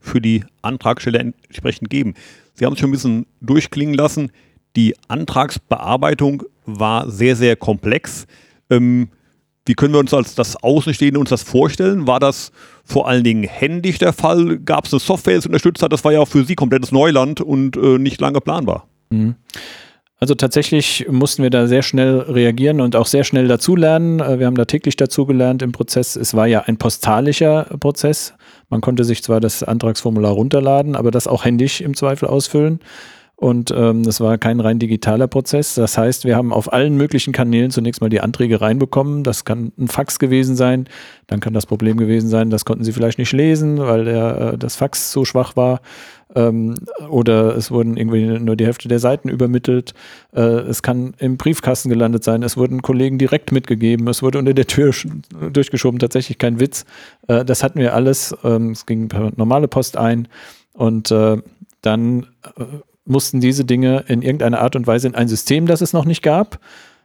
für 0.01 0.21
die 0.21 0.45
Antragsteller 0.63 1.21
entsprechend 1.21 1.89
geben. 1.89 2.15
Sie 2.55 2.65
haben 2.67 2.73
es 2.73 2.81
schon 2.81 2.91
ein 2.91 2.93
bisschen 2.93 3.27
durchklingen 3.41 3.95
lassen. 3.95 4.33
Die 4.77 4.97
Antragsbearbeitung 5.09 6.43
war 6.67 7.11
sehr, 7.11 7.37
sehr 7.37 7.55
komplex. 7.55 8.27
Ähm, 8.71 9.09
wie 9.67 9.75
können 9.75 9.95
wir 9.95 10.01
uns 10.01 10.13
als 10.13 10.35
das 10.35 10.57
Außenstehende 10.63 11.19
uns 11.19 11.31
das 11.31 11.43
vorstellen? 11.43 12.07
War 12.07 12.21
das 12.21 12.53
vor 12.85 13.09
allen 13.09 13.25
Dingen 13.25 13.45
händisch 13.45 13.99
der 13.99 14.13
Fall? 14.13 14.59
Gab 14.59 14.87
es 14.87 14.93
eine 14.93 15.01
Software, 15.01 15.35
die 15.35 15.39
es 15.39 15.47
unterstützt 15.47 15.83
hat? 15.83 15.93
Das 15.93 16.05
war 16.05 16.13
ja 16.13 16.21
auch 16.21 16.29
für 16.29 16.45
Sie 16.45 16.55
komplettes 16.55 16.93
Neuland 16.93 17.41
und 17.41 17.77
äh, 17.77 17.99
nicht 17.99 18.21
lange 18.21 18.41
planbar. 18.41 18.87
Mhm. 19.11 19.37
Also 20.21 20.35
tatsächlich 20.35 21.07
mussten 21.11 21.43
wir 21.43 21.51
da 21.51 21.67
sehr 21.67 21.83
schnell 21.83 22.21
reagieren 22.21 22.81
und 22.81 22.95
auch 22.97 23.07
sehr 23.07 23.25
schnell 23.25 23.49
dazulernen. 23.49 24.21
Äh, 24.21 24.39
wir 24.39 24.47
haben 24.47 24.57
da 24.57 24.65
täglich 24.65 24.97
dazugelernt 24.97 25.63
im 25.63 25.73
Prozess. 25.73 26.17
Es 26.17 26.35
war 26.35 26.47
ja 26.47 26.61
ein 26.61 26.77
postalischer 26.77 27.65
Prozess. 27.81 28.35
Man 28.69 28.81
konnte 28.81 29.05
sich 29.05 29.23
zwar 29.23 29.41
das 29.41 29.63
Antragsformular 29.63 30.33
runterladen, 30.33 30.95
aber 30.95 31.11
das 31.11 31.27
auch 31.27 31.45
händisch 31.45 31.81
im 31.81 31.95
Zweifel 31.95 32.29
ausfüllen. 32.29 32.81
Und 33.37 33.73
ähm, 33.77 34.05
das 34.05 34.21
war 34.21 34.39
kein 34.39 34.61
rein 34.61 34.79
digitaler 34.79 35.27
Prozess. 35.27 35.75
Das 35.75 35.99
heißt, 35.99 36.25
wir 36.25 36.37
haben 36.37 36.53
auf 36.53 36.73
allen 36.73 36.97
möglichen 36.97 37.33
Kanälen 37.33 37.73
zunächst 37.73 38.01
mal 38.01 38.09
die 38.09 38.21
Anträge 38.21 38.61
reinbekommen. 38.61 39.25
Das 39.25 39.45
kann 39.45 39.73
ein 39.77 39.89
Fax 39.89 40.19
gewesen 40.19 40.55
sein. 40.55 40.89
Dann 41.27 41.41
kann 41.41 41.53
das 41.53 41.67
Problem 41.67 41.97
gewesen 41.97 42.29
sein, 42.29 42.51
das 42.51 42.65
konnten 42.65 42.85
Sie 42.85 42.93
vielleicht 42.93 43.19
nicht 43.19 43.33
lesen, 43.33 43.79
weil 43.79 44.05
der, 44.05 44.53
äh, 44.53 44.59
das 44.59 44.77
Fax 44.77 45.11
so 45.11 45.25
schwach 45.25 45.57
war. 45.57 45.81
Ähm, 46.37 46.77
oder 47.09 47.57
es 47.57 47.71
wurden 47.71 47.97
irgendwie 47.97 48.39
nur 48.39 48.57
die 48.57 48.67
Hälfte 48.67 48.89
der 48.89 48.99
Seiten 48.99 49.29
übermittelt. 49.29 49.95
Äh, 50.33 50.41
es 50.41 50.83
kann 50.83 51.15
im 51.19 51.37
Briefkasten 51.37 51.89
gelandet 51.89 52.25
sein. 52.25 52.43
Es 52.43 52.57
wurden 52.57 52.83
Kollegen 52.83 53.19
direkt 53.19 53.53
mitgegeben. 53.53 54.09
Es 54.09 54.23
wurde 54.23 54.39
unter 54.39 54.55
der 54.55 54.67
Tür 54.67 54.93
durchgeschoben. 55.53 55.99
Tatsächlich 55.99 56.39
kein 56.39 56.61
Witz. 56.61 56.85
Äh, 57.29 57.45
das 57.45 57.63
hatten 57.63 57.81
wir 57.81 57.95
alles. 57.95 58.35
Ähm, 58.45 58.71
es 58.71 58.87
ging 58.87 59.09
per 59.09 59.33
normale 59.37 59.69
Post 59.69 59.97
ein. 59.97 60.29
Und 60.73 61.11
äh, 61.11 61.39
dann 61.83 62.27
äh, 62.57 62.65
mussten 63.05 63.41
diese 63.41 63.65
Dinge 63.65 64.05
in 64.09 64.23
irgendeiner 64.23 64.61
Art 64.61 64.77
und 64.77 64.87
Weise 64.87 65.09
in 65.09 65.15
ein 65.15 65.29
System, 65.29 65.67
das 65.67 65.81
es 65.81 65.93
noch 65.93 66.05
nicht 66.05 66.23
gab. 66.23 66.59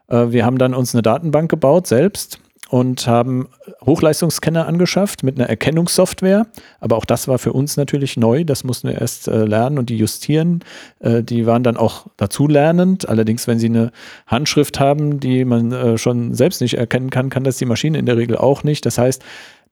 Äh, 0.08 0.32
wir 0.32 0.46
haben 0.46 0.58
dann 0.58 0.74
uns 0.74 0.94
eine 0.94 1.02
Datenbank 1.02 1.50
gebaut 1.50 1.88
selbst 1.88 2.40
und 2.70 3.08
haben 3.08 3.50
Hochleistungsscanner 3.84 4.68
angeschafft 4.68 5.24
mit 5.24 5.40
einer 5.40 5.50
Erkennungssoftware. 5.50 6.46
Aber 6.80 6.98
auch 6.98 7.06
das 7.06 7.28
war 7.28 7.40
für 7.40 7.52
uns 7.52 7.78
natürlich 7.78 8.16
neu. 8.16 8.44
Das 8.44 8.64
mussten 8.64 8.90
wir 8.90 9.02
erst 9.02 9.28
äh, 9.28 9.44
lernen 9.44 9.80
und 9.80 9.90
die 9.90 9.98
justieren. 9.98 10.64
Äh, 11.00 11.24
die 11.24 11.48
waren 11.48 11.64
dann 11.64 11.78
auch 11.78 12.06
dazulernend. 12.18 13.10
Allerdings, 13.10 13.48
wenn 13.48 13.58
sie 13.58 13.70
eine 13.70 13.92
Handschrift 14.28 14.80
haben, 14.80 15.20
die 15.20 15.46
man 15.46 15.72
äh, 15.72 15.98
schon 15.98 16.36
selbst 16.36 16.62
nicht 16.62 16.76
erkennen 16.76 17.10
kann, 17.10 17.32
kann 17.32 17.44
das 17.44 17.58
die 17.58 17.66
Maschine 17.66 17.98
in 17.98 18.06
der 18.06 18.18
Regel 18.18 18.38
auch 18.38 18.64
nicht. 18.64 18.86
Das 18.86 19.00
heißt, 19.00 19.24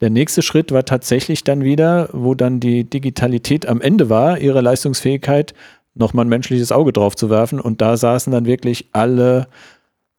der 0.02 0.10
nächste 0.10 0.42
Schritt 0.42 0.72
war 0.72 0.86
tatsächlich 0.86 1.44
dann 1.44 1.64
wieder, 1.64 2.10
wo 2.14 2.36
dann 2.36 2.60
die 2.60 2.84
Digitalität 2.84 3.68
am 3.68 3.82
Ende 3.82 4.10
war, 4.10 4.40
ihre 4.40 4.62
Leistungsfähigkeit 4.62 5.54
nochmal 6.00 6.26
ein 6.26 6.30
menschliches 6.30 6.72
Auge 6.72 6.94
drauf 6.94 7.16
zu 7.16 7.30
werfen. 7.30 7.60
Und 7.60 7.82
da 7.82 7.98
saßen 7.98 8.32
dann 8.32 8.46
wirklich 8.46 8.90
alle, 8.92 9.48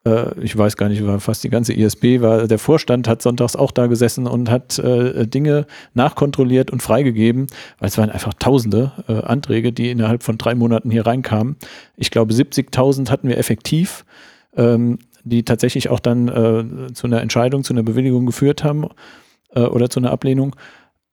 äh, 0.04 0.38
ich 0.40 0.56
weiß 0.56 0.76
gar 0.76 0.88
nicht, 0.88 1.06
war 1.06 1.20
fast 1.20 1.44
die 1.44 1.50
ganze 1.50 1.72
ISB, 1.72 2.20
war 2.20 2.46
der 2.46 2.58
Vorstand 2.58 3.08
hat 3.08 3.22
sonntags 3.22 3.56
auch 3.56 3.70
da 3.70 3.86
gesessen 3.86 4.26
und 4.26 4.50
hat 4.50 4.78
äh, 4.78 5.26
Dinge 5.26 5.66
nachkontrolliert 5.94 6.70
und 6.70 6.82
freigegeben, 6.82 7.46
weil 7.78 7.88
es 7.88 7.98
waren 7.98 8.10
einfach 8.10 8.34
tausende 8.34 8.92
äh, 9.08 9.22
Anträge, 9.22 9.72
die 9.72 9.90
innerhalb 9.90 10.22
von 10.22 10.38
drei 10.38 10.54
Monaten 10.54 10.90
hier 10.90 11.06
reinkamen. 11.06 11.56
Ich 11.96 12.10
glaube, 12.10 12.32
70.000 12.32 13.10
hatten 13.10 13.28
wir 13.28 13.38
effektiv. 13.38 14.04
Ähm, 14.56 14.98
die 15.24 15.44
tatsächlich 15.44 15.88
auch 15.90 16.00
dann 16.00 16.28
äh, 16.28 16.92
zu 16.92 17.06
einer 17.06 17.20
Entscheidung, 17.20 17.64
zu 17.64 17.72
einer 17.72 17.82
Bewilligung 17.82 18.26
geführt 18.26 18.64
haben 18.64 18.86
äh, 19.54 19.60
oder 19.60 19.90
zu 19.90 20.00
einer 20.00 20.10
Ablehnung. 20.10 20.56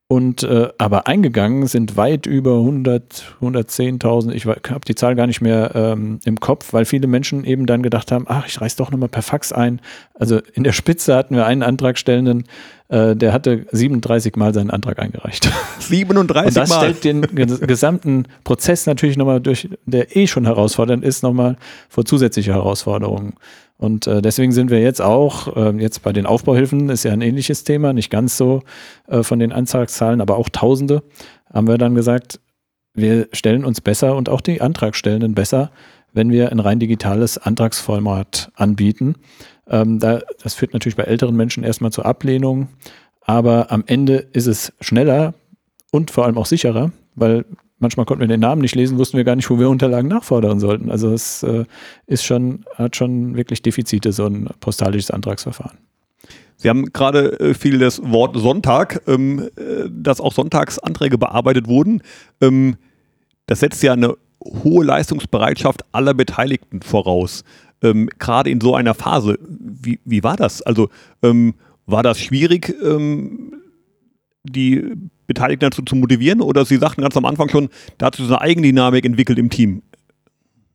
Und 0.07 0.43
äh, 0.43 0.69
aber 0.77 1.07
eingegangen 1.07 1.65
sind 1.65 1.97
weit 1.97 2.27
über 2.27 2.59
100, 2.59 3.37
110.000. 3.41 4.33
Ich 4.33 4.45
habe 4.45 4.85
die 4.87 4.93
Zahl 4.93 5.15
gar 5.15 5.25
nicht 5.25 5.41
mehr 5.41 5.71
ähm, 5.73 6.19
im 6.25 6.39
Kopf, 6.39 6.73
weil 6.73 6.85
viele 6.85 7.07
Menschen 7.07 7.43
eben 7.43 7.65
dann 7.65 7.81
gedacht 7.81 8.11
haben: 8.11 8.25
Ach, 8.27 8.45
ich 8.45 8.61
reiß 8.61 8.75
doch 8.75 8.91
nochmal 8.91 9.09
per 9.09 9.23
Fax 9.23 9.51
ein. 9.51 9.81
Also 10.13 10.41
in 10.53 10.63
der 10.63 10.73
Spitze 10.73 11.15
hatten 11.15 11.35
wir 11.35 11.47
einen 11.47 11.63
Antragstellenden, 11.63 12.43
äh, 12.89 13.15
der 13.15 13.33
hatte 13.33 13.65
37 13.71 14.35
Mal 14.35 14.53
seinen 14.53 14.69
Antrag 14.69 14.99
eingereicht. 14.99 15.49
37 15.79 16.33
Mal. 16.33 16.47
Und 16.47 16.57
das 16.57 16.75
stellt 16.75 17.03
den 17.03 17.21
gesamten 17.67 18.25
Prozess 18.43 18.85
natürlich 18.85 19.17
nochmal 19.17 19.41
durch, 19.41 19.69
der 19.85 20.15
eh 20.15 20.27
schon 20.27 20.45
herausfordernd 20.45 21.03
ist, 21.03 21.23
nochmal 21.23 21.57
vor 21.89 22.05
zusätzliche 22.05 22.53
Herausforderungen. 22.53 23.33
Und 23.77 24.07
äh, 24.07 24.21
deswegen 24.21 24.51
sind 24.51 24.71
wir 24.71 24.81
jetzt 24.81 25.01
auch, 25.01 25.55
äh, 25.55 25.71
jetzt 25.81 26.01
bei 26.03 26.13
den 26.13 26.25
Aufbauhilfen 26.25 26.89
ist 26.89 27.03
ja 27.03 27.11
ein 27.11 27.21
ähnliches 27.21 27.63
Thema, 27.63 27.91
nicht 27.91 28.09
ganz 28.09 28.37
so 28.37 28.61
äh, 29.07 29.23
von 29.23 29.39
den 29.39 29.51
Antragszahlen, 29.51 30.21
aber 30.21 30.37
auch 30.37 30.49
Tausende, 30.49 31.03
haben 31.53 31.67
wir 31.67 31.77
dann 31.77 31.95
gesagt, 31.95 32.39
wir 32.93 33.27
stellen 33.33 33.65
uns 33.65 33.81
besser 33.81 34.15
und 34.15 34.29
auch 34.29 34.41
die 34.41 34.61
Antragstellenden 34.61 35.35
besser, 35.35 35.71
wenn 36.13 36.31
wir 36.31 36.51
ein 36.51 36.61
rein 36.61 36.79
digitales 36.79 37.37
Antragsformat 37.37 38.51
anbieten. 38.55 39.15
Ähm, 39.67 39.99
da, 39.99 40.21
das 40.41 40.53
führt 40.53 40.73
natürlich 40.73 40.95
bei 40.95 41.03
älteren 41.03 41.35
Menschen 41.35 41.63
erstmal 41.63 41.91
zur 41.91 42.05
Ablehnung, 42.05 42.69
aber 43.21 43.71
am 43.71 43.83
Ende 43.87 44.17
ist 44.33 44.45
es 44.45 44.73
schneller 44.79 45.33
und 45.91 46.11
vor 46.11 46.25
allem 46.25 46.37
auch 46.37 46.45
sicherer, 46.45 46.91
weil 47.15 47.45
manchmal 47.79 48.05
konnten 48.05 48.21
wir 48.21 48.27
den 48.27 48.39
Namen 48.39 48.61
nicht 48.61 48.75
lesen, 48.75 48.97
wussten 48.97 49.17
wir 49.17 49.23
gar 49.23 49.35
nicht, 49.35 49.49
wo 49.49 49.59
wir 49.59 49.69
Unterlagen 49.69 50.07
nachfordern 50.07 50.59
sollten. 50.59 50.91
Also 50.91 51.11
es 51.11 51.43
äh, 51.43 51.65
ist 52.05 52.23
schon, 52.23 52.65
hat 52.75 52.95
schon 52.95 53.35
wirklich 53.35 53.61
Defizite, 53.61 54.11
so 54.11 54.25
ein 54.25 54.49
postalisches 54.59 55.11
Antragsverfahren. 55.11 55.77
Sie 56.57 56.69
haben 56.69 56.93
gerade 56.93 57.39
äh, 57.39 57.53
viel 57.53 57.79
das 57.79 58.01
Wort 58.03 58.37
Sonntag, 58.37 59.01
ähm, 59.07 59.49
äh, 59.57 59.89
dass 59.89 60.21
auch 60.21 60.33
Sonntagsanträge 60.33 61.17
bearbeitet 61.17 61.67
wurden. 61.67 62.01
Ähm, 62.41 62.77
das 63.47 63.59
setzt 63.59 63.83
ja 63.83 63.93
eine 63.93 64.15
hohe 64.63 64.85
Leistungsbereitschaft 64.85 65.83
aller 65.91 66.13
Beteiligten 66.13 66.81
voraus. 66.81 67.43
Ähm, 67.85 68.09
gerade 68.19 68.49
in 68.49 68.59
so 68.59 68.75
einer 68.75 68.93
Phase. 68.93 69.37
Wie, 69.39 69.99
wie 70.05 70.23
war 70.23 70.35
das? 70.35 70.61
Also 70.61 70.89
ähm, 71.21 71.53
war 71.85 72.03
das 72.03 72.19
schwierig, 72.19 72.73
ähm, 72.83 73.61
die 74.43 74.83
Beteiligten 75.27 75.65
dazu 75.65 75.81
zu 75.81 75.95
motivieren? 75.95 76.41
Oder 76.41 76.65
Sie 76.65 76.77
sagten 76.77 77.01
ganz 77.01 77.15
am 77.15 77.25
Anfang 77.25 77.49
schon, 77.49 77.69
da 77.97 78.07
hat 78.07 78.15
sich 78.15 78.25
so 78.25 78.33
eine 78.33 78.41
Eigendynamik 78.41 79.05
entwickelt 79.05 79.37
im 79.39 79.49
Team. 79.49 79.81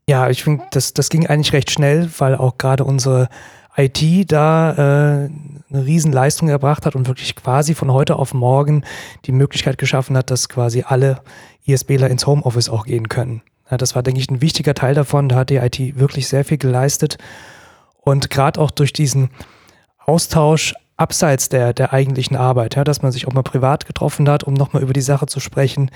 Ja, 0.08 0.28
ich 0.28 0.42
finde, 0.42 0.64
das, 0.72 0.94
das 0.94 1.08
ging 1.08 1.26
eigentlich 1.26 1.52
recht 1.52 1.70
schnell, 1.70 2.10
weil 2.18 2.34
auch 2.34 2.58
gerade 2.58 2.84
unsere 2.84 3.28
IT 3.76 4.32
da 4.32 4.72
äh, 4.72 5.30
eine 5.70 5.86
Riesenleistung 5.86 6.48
erbracht 6.48 6.84
hat 6.84 6.96
und 6.96 7.06
wirklich 7.06 7.36
quasi 7.36 7.74
von 7.74 7.92
heute 7.92 8.16
auf 8.16 8.34
morgen 8.34 8.84
die 9.26 9.32
Möglichkeit 9.32 9.78
geschaffen 9.78 10.16
hat, 10.16 10.30
dass 10.30 10.48
quasi 10.48 10.84
alle 10.86 11.20
ISBler 11.64 12.10
ins 12.10 12.26
Homeoffice 12.26 12.68
auch 12.68 12.84
gehen 12.84 13.08
können. 13.08 13.42
Ja, 13.70 13.76
das 13.76 13.94
war, 13.94 14.02
denke 14.02 14.20
ich, 14.20 14.30
ein 14.30 14.40
wichtiger 14.40 14.74
Teil 14.74 14.94
davon. 14.94 15.28
Da 15.28 15.36
hat 15.36 15.50
die 15.50 15.56
IT 15.56 15.98
wirklich 15.98 16.28
sehr 16.28 16.44
viel 16.44 16.58
geleistet. 16.58 17.18
Und 18.00 18.30
gerade 18.30 18.60
auch 18.60 18.70
durch 18.70 18.92
diesen 18.92 19.30
Austausch 19.98 20.74
abseits 20.96 21.48
der, 21.48 21.72
der 21.72 21.92
eigentlichen 21.92 22.36
Arbeit, 22.36 22.76
ja, 22.76 22.84
dass 22.84 23.02
man 23.02 23.12
sich 23.12 23.26
auch 23.26 23.32
mal 23.32 23.42
privat 23.42 23.86
getroffen 23.86 24.28
hat, 24.28 24.44
um 24.44 24.54
nochmal 24.54 24.82
über 24.82 24.92
die 24.92 25.00
Sache 25.00 25.26
zu 25.26 25.40
sprechen, 25.40 25.90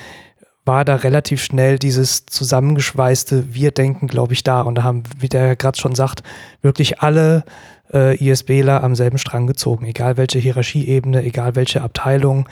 war 0.65 0.85
da 0.85 0.97
relativ 0.97 1.43
schnell 1.43 1.79
dieses 1.79 2.25
zusammengeschweißte 2.27 3.55
Wir-Denken, 3.55 4.07
glaube 4.07 4.33
ich, 4.33 4.45
da. 4.45 4.63
Und 4.63 4.77
da 4.77 4.83
haben, 4.83 5.03
wie 5.19 5.29
der 5.29 5.57
gerade 5.57 5.79
schon 5.79 5.95
sagt, 5.95 6.23
wirklich 6.63 7.01
alle 7.01 7.45
äh, 7.93 8.17
ISBler 8.17 8.83
am 8.83 8.95
selben 8.95 9.19
Strang 9.19 9.47
gezogen, 9.47 9.85
egal 9.85 10.17
welche 10.17 10.39
Hierarchieebene, 10.39 11.23
egal 11.23 11.55
welche 11.55 11.83
Abteilung. 11.83 12.49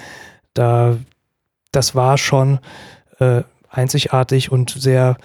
Da, 0.52 0.96
das 1.70 1.94
war 1.94 2.18
schon 2.18 2.58
äh, 3.18 3.42
einzigartig 3.72 4.52
und 4.52 4.70
sehr 4.70 5.16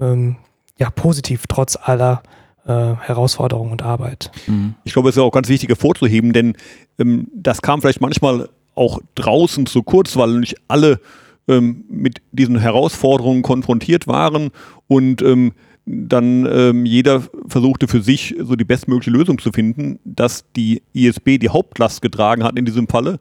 ähm, 0.00 0.36
ja, 0.78 0.90
positiv, 0.90 1.46
trotz 1.48 1.76
aller 1.76 2.22
äh, 2.66 2.72
Herausforderungen 2.72 3.72
und 3.72 3.82
Arbeit. 3.82 4.30
Mhm. 4.46 4.74
Ich 4.84 4.92
glaube, 4.92 5.08
es 5.08 5.16
ist 5.16 5.22
auch 5.22 5.30
ganz 5.30 5.48
wichtig 5.48 5.68
hervorzuheben, 5.68 6.32
denn 6.32 6.56
ähm, 6.98 7.28
das 7.34 7.62
kam 7.62 7.80
vielleicht 7.80 8.00
manchmal 8.00 8.48
auch 8.74 9.00
draußen 9.14 9.66
zu 9.66 9.82
kurz, 9.82 10.16
weil 10.16 10.40
nicht 10.40 10.56
alle 10.68 11.00
ähm, 11.48 11.84
mit 11.88 12.20
diesen 12.32 12.58
Herausforderungen 12.58 13.42
konfrontiert 13.42 14.06
waren 14.06 14.50
und 14.86 15.22
ähm, 15.22 15.52
dann 15.86 16.46
ähm, 16.46 16.84
jeder 16.84 17.22
versuchte 17.46 17.86
für 17.86 18.02
sich 18.02 18.34
so 18.40 18.56
die 18.56 18.64
bestmögliche 18.64 19.10
Lösung 19.10 19.38
zu 19.38 19.52
finden, 19.52 20.00
dass 20.04 20.44
die 20.56 20.82
ISB 20.92 21.38
die 21.38 21.48
Hauptlast 21.48 22.02
getragen 22.02 22.42
hat 22.42 22.58
in 22.58 22.64
diesem 22.64 22.88
Falle 22.88 23.20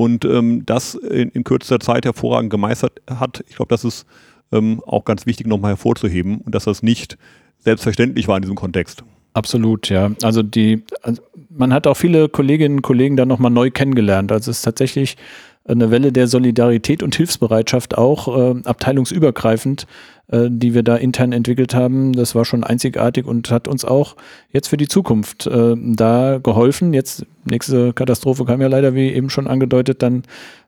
und 0.00 0.24
ähm, 0.24 0.64
das 0.64 0.94
in, 0.94 1.28
in 1.28 1.44
kürzester 1.44 1.78
Zeit 1.78 2.06
hervorragend 2.06 2.48
gemeistert 2.48 3.02
hat. 3.06 3.44
Ich 3.50 3.56
glaube, 3.56 3.68
das 3.68 3.84
ist 3.84 4.06
ähm, 4.50 4.82
auch 4.86 5.04
ganz 5.04 5.26
wichtig 5.26 5.46
nochmal 5.46 5.72
hervorzuheben 5.72 6.38
und 6.38 6.54
dass 6.54 6.64
das 6.64 6.82
nicht 6.82 7.18
selbstverständlich 7.58 8.26
war 8.26 8.36
in 8.36 8.42
diesem 8.42 8.56
Kontext. 8.56 9.04
Absolut, 9.34 9.90
ja. 9.90 10.10
Also 10.22 10.42
die, 10.42 10.84
also 11.02 11.20
man 11.50 11.74
hat 11.74 11.86
auch 11.86 11.98
viele 11.98 12.30
Kolleginnen 12.30 12.76
und 12.76 12.82
Kollegen 12.82 13.18
dann 13.18 13.28
nochmal 13.28 13.50
neu 13.50 13.70
kennengelernt. 13.70 14.32
Also 14.32 14.50
es 14.50 14.58
ist 14.58 14.62
tatsächlich 14.62 15.18
eine 15.66 15.90
Welle 15.90 16.12
der 16.12 16.26
Solidarität 16.26 17.02
und 17.02 17.14
Hilfsbereitschaft 17.14 17.96
auch 17.96 18.28
äh, 18.28 18.62
abteilungsübergreifend, 18.64 19.86
äh, 20.28 20.48
die 20.50 20.74
wir 20.74 20.82
da 20.82 20.96
intern 20.96 21.32
entwickelt 21.32 21.74
haben. 21.74 22.12
Das 22.12 22.34
war 22.34 22.44
schon 22.44 22.64
einzigartig 22.64 23.26
und 23.26 23.50
hat 23.50 23.68
uns 23.68 23.84
auch 23.84 24.16
jetzt 24.50 24.68
für 24.68 24.76
die 24.76 24.88
Zukunft 24.88 25.46
äh, 25.46 25.74
da 25.76 26.38
geholfen. 26.42 26.92
Jetzt 26.92 27.26
nächste 27.44 27.92
Katastrophe 27.92 28.44
kam 28.44 28.60
ja 28.60 28.68
leider, 28.68 28.94
wie 28.94 29.10
eben 29.10 29.30
schon 29.30 29.46
angedeutet, 29.46 30.02
dann 30.02 30.22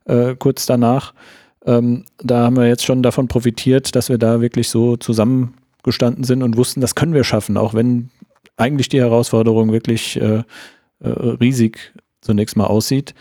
äh, 0.05 0.35
kurz 0.39 0.67
danach. 0.67 1.15
Ähm, 1.65 2.05
da 2.19 2.45
haben 2.45 2.57
wir 2.57 2.67
jetzt 2.67 2.85
schon 2.85 3.03
davon 3.03 3.29
profitiert, 3.29 3.95
dass 3.95 4.09
wir 4.09 4.19
da 4.19 4.41
wirklich 4.41 4.69
so 4.69 4.97
zusammengestanden 4.97 6.25
sind 6.25 6.43
und 6.43 6.57
wussten, 6.57 6.81
das 6.81 6.95
können 6.95 7.15
wir 7.15 7.25
schaffen, 7.25 7.57
auch 7.57 7.73
wenn 7.73 8.11
eigentlich 8.57 8.89
die 8.89 9.01
Herausforderung 9.01 9.73
wirklich 9.73 10.21
äh, 10.21 10.43
äh, 11.01 11.09
riesig 11.09 11.93
zunächst 12.21 12.57
mal 12.57 12.67
aussieht. 12.67 13.15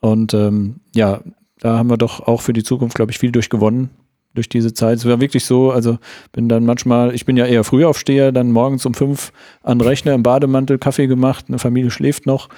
Und 0.00 0.34
ähm, 0.34 0.80
ja, 0.94 1.20
da 1.60 1.78
haben 1.78 1.90
wir 1.90 1.98
doch 1.98 2.26
auch 2.26 2.40
für 2.40 2.52
die 2.52 2.62
Zukunft, 2.62 2.96
glaube 2.96 3.12
ich, 3.12 3.18
viel 3.18 3.32
durchgewonnen 3.32 3.90
durch 4.34 4.48
diese 4.48 4.72
Zeit. 4.72 4.98
Es 4.98 5.06
war 5.06 5.20
wirklich 5.20 5.44
so, 5.44 5.70
also 5.70 5.98
bin 6.32 6.48
dann 6.48 6.64
manchmal, 6.64 7.14
ich 7.14 7.26
bin 7.26 7.36
ja 7.36 7.46
eher 7.46 7.64
Frühaufsteher, 7.64 8.32
dann 8.32 8.52
morgens 8.52 8.86
um 8.86 8.94
fünf 8.94 9.32
an 9.62 9.80
Rechner 9.80 10.14
im 10.14 10.22
Bademantel 10.22 10.78
Kaffee 10.78 11.06
gemacht, 11.06 11.46
eine 11.48 11.58
Familie 11.58 11.90
schläft 11.90 12.26
noch 12.26 12.48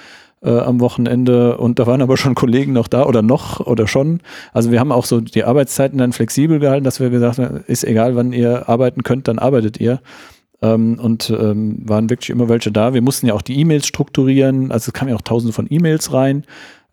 äh, 0.43 0.51
am 0.51 0.79
Wochenende 0.79 1.57
und 1.57 1.79
da 1.79 1.87
waren 1.87 2.01
aber 2.01 2.17
schon 2.17 2.35
Kollegen 2.35 2.73
noch 2.73 2.87
da 2.87 3.05
oder 3.05 3.21
noch 3.21 3.59
oder 3.59 3.87
schon. 3.87 4.19
Also 4.51 4.71
wir 4.71 4.79
haben 4.79 4.91
auch 4.91 5.05
so 5.05 5.19
die 5.21 5.43
Arbeitszeiten 5.43 5.97
dann 5.97 6.13
flexibel 6.13 6.59
gehalten, 6.59 6.83
dass 6.83 6.99
wir 6.99 7.09
gesagt 7.09 7.39
haben, 7.39 7.63
ist 7.67 7.83
egal, 7.83 8.15
wann 8.15 8.33
ihr 8.33 8.69
arbeiten 8.69 9.03
könnt, 9.03 9.27
dann 9.27 9.39
arbeitet 9.39 9.79
ihr. 9.79 10.01
Ähm, 10.61 10.99
und 10.99 11.29
ähm, 11.29 11.77
waren 11.87 12.09
wirklich 12.09 12.29
immer 12.29 12.49
welche 12.49 12.71
da. 12.71 12.93
Wir 12.93 13.01
mussten 13.01 13.27
ja 13.27 13.33
auch 13.33 13.41
die 13.41 13.59
E-Mails 13.59 13.87
strukturieren, 13.87 14.71
also 14.71 14.89
es 14.89 14.93
kamen 14.93 15.09
ja 15.09 15.15
auch 15.15 15.21
tausende 15.21 15.53
von 15.53 15.67
E-Mails 15.69 16.13
rein. 16.13 16.45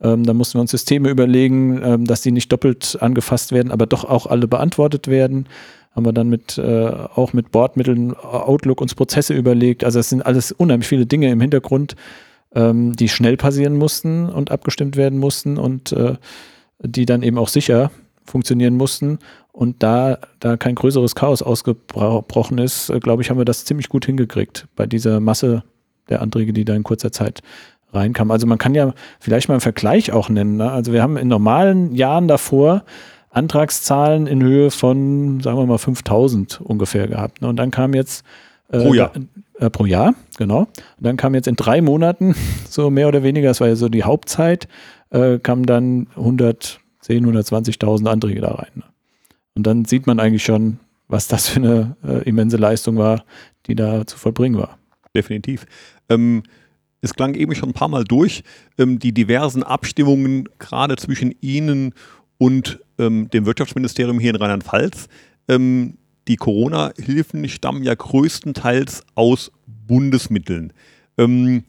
Ähm, 0.02 0.24
da 0.24 0.32
mussten 0.32 0.54
wir 0.54 0.62
uns 0.62 0.70
Systeme 0.70 1.10
überlegen, 1.10 1.80
ähm, 1.82 2.04
dass 2.04 2.22
die 2.22 2.32
nicht 2.32 2.50
doppelt 2.50 2.98
angefasst 3.00 3.52
werden, 3.52 3.70
aber 3.70 3.86
doch 3.86 4.04
auch 4.04 4.26
alle 4.26 4.48
beantwortet 4.48 5.08
werden. 5.08 5.46
Haben 5.92 6.06
wir 6.06 6.12
dann 6.12 6.28
mit, 6.28 6.56
äh, 6.56 6.92
auch 7.14 7.32
mit 7.32 7.50
Bordmitteln 7.50 8.14
Outlook 8.14 8.80
uns 8.80 8.94
Prozesse 8.94 9.34
überlegt. 9.34 9.84
Also 9.84 9.98
es 9.98 10.08
sind 10.08 10.24
alles 10.24 10.52
unheimlich 10.52 10.88
viele 10.88 11.06
Dinge 11.06 11.30
im 11.30 11.40
Hintergrund, 11.40 11.96
ähm, 12.54 12.94
die 12.94 13.08
schnell 13.08 13.36
passieren 13.36 13.76
mussten 13.76 14.28
und 14.28 14.50
abgestimmt 14.50 14.96
werden 14.96 15.18
mussten 15.18 15.58
und 15.58 15.92
äh, 15.92 16.14
die 16.82 17.06
dann 17.06 17.22
eben 17.22 17.38
auch 17.38 17.48
sicher 17.48 17.90
funktionieren 18.24 18.76
mussten. 18.76 19.18
Und 19.52 19.82
da, 19.82 20.18
da 20.38 20.56
kein 20.56 20.76
größeres 20.76 21.14
Chaos 21.14 21.42
ausgebrochen 21.42 22.58
ist, 22.58 22.88
äh, 22.88 23.00
glaube 23.00 23.22
ich, 23.22 23.30
haben 23.30 23.38
wir 23.38 23.44
das 23.44 23.64
ziemlich 23.64 23.88
gut 23.88 24.06
hingekriegt 24.06 24.68
bei 24.76 24.86
dieser 24.86 25.20
Masse 25.20 25.64
der 26.08 26.22
Anträge, 26.22 26.52
die 26.52 26.64
da 26.64 26.74
in 26.74 26.84
kurzer 26.84 27.12
Zeit 27.12 27.42
reinkam. 27.92 28.30
Also 28.30 28.46
man 28.46 28.58
kann 28.58 28.74
ja 28.74 28.94
vielleicht 29.18 29.48
mal 29.48 29.54
einen 29.54 29.60
Vergleich 29.60 30.12
auch 30.12 30.28
nennen. 30.28 30.56
Ne? 30.56 30.70
Also 30.70 30.92
wir 30.92 31.02
haben 31.02 31.16
in 31.16 31.28
normalen 31.28 31.94
Jahren 31.94 32.28
davor 32.28 32.84
Antragszahlen 33.30 34.26
in 34.26 34.42
Höhe 34.42 34.70
von, 34.70 35.40
sagen 35.40 35.56
wir 35.56 35.66
mal, 35.66 35.78
5000 35.78 36.60
ungefähr 36.60 37.06
gehabt. 37.06 37.42
Ne? 37.42 37.48
Und 37.48 37.56
dann 37.56 37.70
kam 37.70 37.94
jetzt 37.94 38.24
äh, 38.70 38.78
pro 38.78 38.94
Jahr. 38.94 39.12
Äh, 39.58 39.70
pro 39.70 39.86
Jahr, 39.86 40.14
genau. 40.36 40.60
Und 40.60 40.70
dann 40.98 41.16
kam 41.16 41.34
jetzt 41.34 41.46
in 41.46 41.56
drei 41.56 41.80
Monaten, 41.80 42.34
so 42.68 42.90
mehr 42.90 43.08
oder 43.08 43.22
weniger, 43.22 43.48
das 43.48 43.60
war 43.60 43.68
ja 43.68 43.76
so 43.76 43.88
die 43.88 44.04
Hauptzeit, 44.04 44.68
äh, 45.10 45.38
kamen 45.38 45.64
dann 45.64 46.08
110, 46.16 46.80
120.000 47.08 48.08
Anträge 48.08 48.40
da 48.40 48.52
rein. 48.52 48.70
Ne? 48.74 48.84
Und 49.54 49.66
dann 49.66 49.84
sieht 49.84 50.06
man 50.06 50.18
eigentlich 50.18 50.44
schon, 50.44 50.78
was 51.08 51.28
das 51.28 51.48
für 51.48 51.60
eine 51.60 51.96
äh, 52.06 52.22
immense 52.28 52.56
Leistung 52.56 52.96
war, 52.96 53.24
die 53.66 53.74
da 53.74 54.06
zu 54.06 54.16
vollbringen 54.16 54.58
war. 54.58 54.78
Definitiv. 55.14 55.66
Ähm, 56.08 56.42
es 57.02 57.14
klang 57.14 57.34
eben 57.34 57.54
schon 57.54 57.70
ein 57.70 57.74
paar 57.74 57.88
Mal 57.88 58.04
durch, 58.04 58.42
ähm, 58.78 58.98
die 58.98 59.12
diversen 59.12 59.62
Abstimmungen 59.62 60.48
gerade 60.58 60.96
zwischen 60.96 61.34
Ihnen 61.40 61.94
und 62.38 62.80
ähm, 62.98 63.30
dem 63.30 63.46
Wirtschaftsministerium 63.46 64.18
hier 64.18 64.30
in 64.30 64.36
Rheinland-Pfalz. 64.36 65.08
Ähm, 65.48 65.98
die 66.28 66.36
Corona-Hilfen 66.36 67.48
stammen 67.48 67.82
ja 67.82 67.94
größtenteils 67.94 69.04
aus 69.14 69.50
Bundesmitteln. 69.86 70.72
Ähm, 71.18 71.64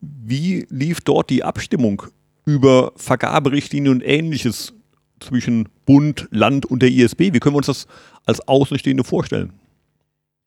wie 0.00 0.66
lief 0.70 1.00
dort 1.00 1.30
die 1.30 1.44
Abstimmung 1.44 2.02
über 2.46 2.92
Vergaberichtlinien 2.96 3.94
und 3.96 4.02
ähnliches 4.02 4.72
zwischen 5.20 5.68
Bund, 5.84 6.28
Land 6.30 6.66
und 6.66 6.82
der 6.82 6.90
ISB? 6.90 7.32
Wie 7.32 7.40
können 7.40 7.54
wir 7.54 7.58
uns 7.58 7.66
das 7.66 7.86
als 8.24 8.46
Außenstehende 8.46 9.04
vorstellen? 9.04 9.52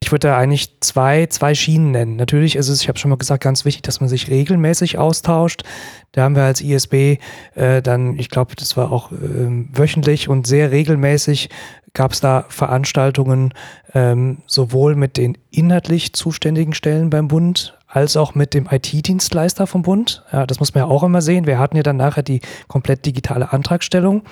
Ich 0.04 0.12
würde 0.12 0.30
da 0.30 0.38
eigentlich 0.38 0.80
zwei, 0.82 1.28
zwei 1.28 1.54
Schienen 1.54 1.92
nennen. 1.92 2.16
Natürlich 2.16 2.56
ist 2.56 2.70
es, 2.70 2.82
ich 2.82 2.88
habe 2.88 2.98
schon 2.98 3.10
mal 3.10 3.18
gesagt, 3.18 3.44
ganz 3.44 3.66
wichtig, 3.66 3.84
dass 3.84 4.02
man 4.02 4.10
sich 4.10 4.30
regelmäßig 4.30 4.98
austauscht. 4.98 5.64
Da 6.12 6.24
haben 6.24 6.36
wir 6.36 6.44
als 6.44 6.60
ISB 6.60 7.20
äh, 7.56 7.82
dann, 7.82 8.18
ich 8.18 8.30
glaube, 8.30 8.56
das 8.56 8.76
war 8.76 8.92
auch 8.92 9.12
äh, 9.12 9.16
wöchentlich 9.16 10.28
und 10.28 10.48
sehr 10.48 10.72
regelmäßig 10.72 11.50
gab 11.94 12.14
es 12.14 12.22
da 12.22 12.46
Veranstaltungen 12.50 13.54
ähm, 13.94 14.40
sowohl 14.48 14.96
mit 14.96 15.18
den 15.18 15.38
inhaltlich 15.50 16.14
zuständigen 16.14 16.74
Stellen 16.74 17.10
beim 17.10 17.28
Bund 17.28 17.78
als 17.88 18.16
auch 18.16 18.34
mit 18.34 18.54
dem 18.54 18.68
IT-Dienstleister 18.72 19.68
vom 19.68 19.82
Bund. 19.82 20.24
Ja, 20.32 20.46
das 20.48 20.60
muss 20.60 20.74
man 20.74 20.86
ja 20.86 20.90
auch 20.90 21.04
immer 21.04 21.22
sehen. 21.22 21.46
Wir 21.46 21.60
hatten 21.60 21.76
ja 21.76 21.84
dann 21.84 21.98
nachher 21.98 22.24
die 22.24 22.42
komplett 22.68 23.06
digitale 23.06 23.52
Antragstellung. 23.52 24.24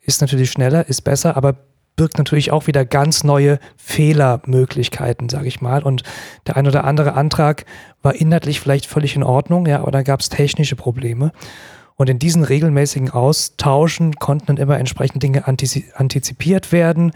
Ist 0.00 0.20
natürlich 0.20 0.52
schneller, 0.52 0.88
ist 0.88 1.02
besser, 1.02 1.36
aber 1.36 1.56
birgt 1.98 2.16
natürlich 2.16 2.52
auch 2.52 2.68
wieder 2.68 2.86
ganz 2.86 3.24
neue 3.24 3.58
Fehlermöglichkeiten, 3.76 5.28
sage 5.28 5.48
ich 5.48 5.60
mal. 5.60 5.82
Und 5.82 6.04
der 6.46 6.56
ein 6.56 6.66
oder 6.66 6.84
andere 6.84 7.14
Antrag 7.14 7.66
war 8.02 8.14
inhaltlich 8.14 8.60
vielleicht 8.60 8.86
völlig 8.86 9.16
in 9.16 9.24
Ordnung, 9.24 9.66
ja, 9.66 9.80
aber 9.80 9.90
da 9.90 10.02
gab 10.02 10.20
es 10.20 10.30
technische 10.30 10.76
Probleme. 10.76 11.32
Und 11.96 12.08
in 12.08 12.20
diesen 12.20 12.44
regelmäßigen 12.44 13.10
Austauschen 13.10 14.14
konnten 14.14 14.46
dann 14.46 14.56
immer 14.56 14.78
entsprechend 14.78 15.24
Dinge 15.24 15.48
antizipiert 15.48 16.70
werden 16.70 17.12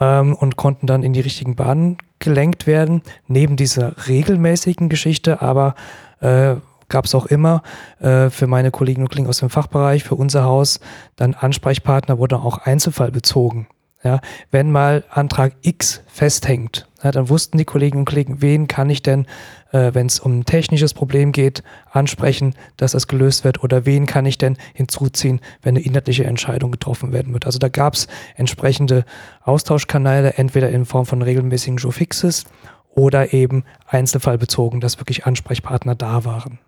ähm, 0.00 0.34
und 0.34 0.56
konnten 0.56 0.88
dann 0.88 1.04
in 1.04 1.12
die 1.12 1.20
richtigen 1.20 1.54
Bahnen 1.54 1.96
gelenkt 2.18 2.66
werden. 2.66 3.02
Neben 3.28 3.54
dieser 3.56 4.08
regelmäßigen 4.08 4.88
Geschichte 4.88 5.40
aber 5.40 5.76
äh, 6.20 6.56
gab 6.88 7.04
es 7.04 7.14
auch 7.14 7.26
immer 7.26 7.62
äh, 8.00 8.28
für 8.30 8.48
meine 8.48 8.72
Kolleginnen 8.72 9.06
und 9.06 9.10
Kollegen 9.10 9.28
aus 9.28 9.38
dem 9.38 9.50
Fachbereich, 9.50 10.02
für 10.02 10.16
unser 10.16 10.42
Haus, 10.42 10.80
dann 11.14 11.34
Ansprechpartner 11.34 12.18
wurde 12.18 12.38
auch 12.40 12.58
einzelfallbezogen. 12.58 13.68
Ja, 14.04 14.20
wenn 14.50 14.70
mal 14.70 15.04
Antrag 15.10 15.54
X 15.62 16.02
festhängt, 16.06 16.86
ja, 17.02 17.10
dann 17.10 17.28
wussten 17.28 17.58
die 17.58 17.64
Kolleginnen 17.64 18.00
und 18.00 18.04
Kollegen, 18.04 18.42
wen 18.42 18.68
kann 18.68 18.90
ich 18.90 19.02
denn, 19.02 19.26
äh, 19.72 19.94
wenn 19.94 20.06
es 20.06 20.20
um 20.20 20.40
ein 20.40 20.44
technisches 20.44 20.92
Problem 20.92 21.32
geht, 21.32 21.62
ansprechen, 21.90 22.54
dass 22.76 22.92
das 22.92 23.08
gelöst 23.08 23.44
wird 23.44 23.64
oder 23.64 23.86
wen 23.86 24.06
kann 24.06 24.26
ich 24.26 24.38
denn 24.38 24.58
hinzuziehen, 24.74 25.40
wenn 25.62 25.76
eine 25.76 25.84
inhaltliche 25.84 26.24
Entscheidung 26.24 26.70
getroffen 26.70 27.12
werden 27.12 27.32
wird. 27.32 27.46
Also 27.46 27.58
da 27.58 27.68
gab 27.68 27.94
es 27.94 28.06
entsprechende 28.36 29.04
Austauschkanäle, 29.42 30.34
entweder 30.34 30.70
in 30.70 30.84
Form 30.84 31.06
von 31.06 31.22
regelmäßigen 31.22 31.78
Joe 31.78 31.92
Fixes 31.92 32.44
oder 32.90 33.32
eben 33.32 33.64
einzelfallbezogen, 33.86 34.80
dass 34.80 34.98
wirklich 34.98 35.26
Ansprechpartner 35.26 35.94
da 35.94 36.24
waren. 36.24 36.58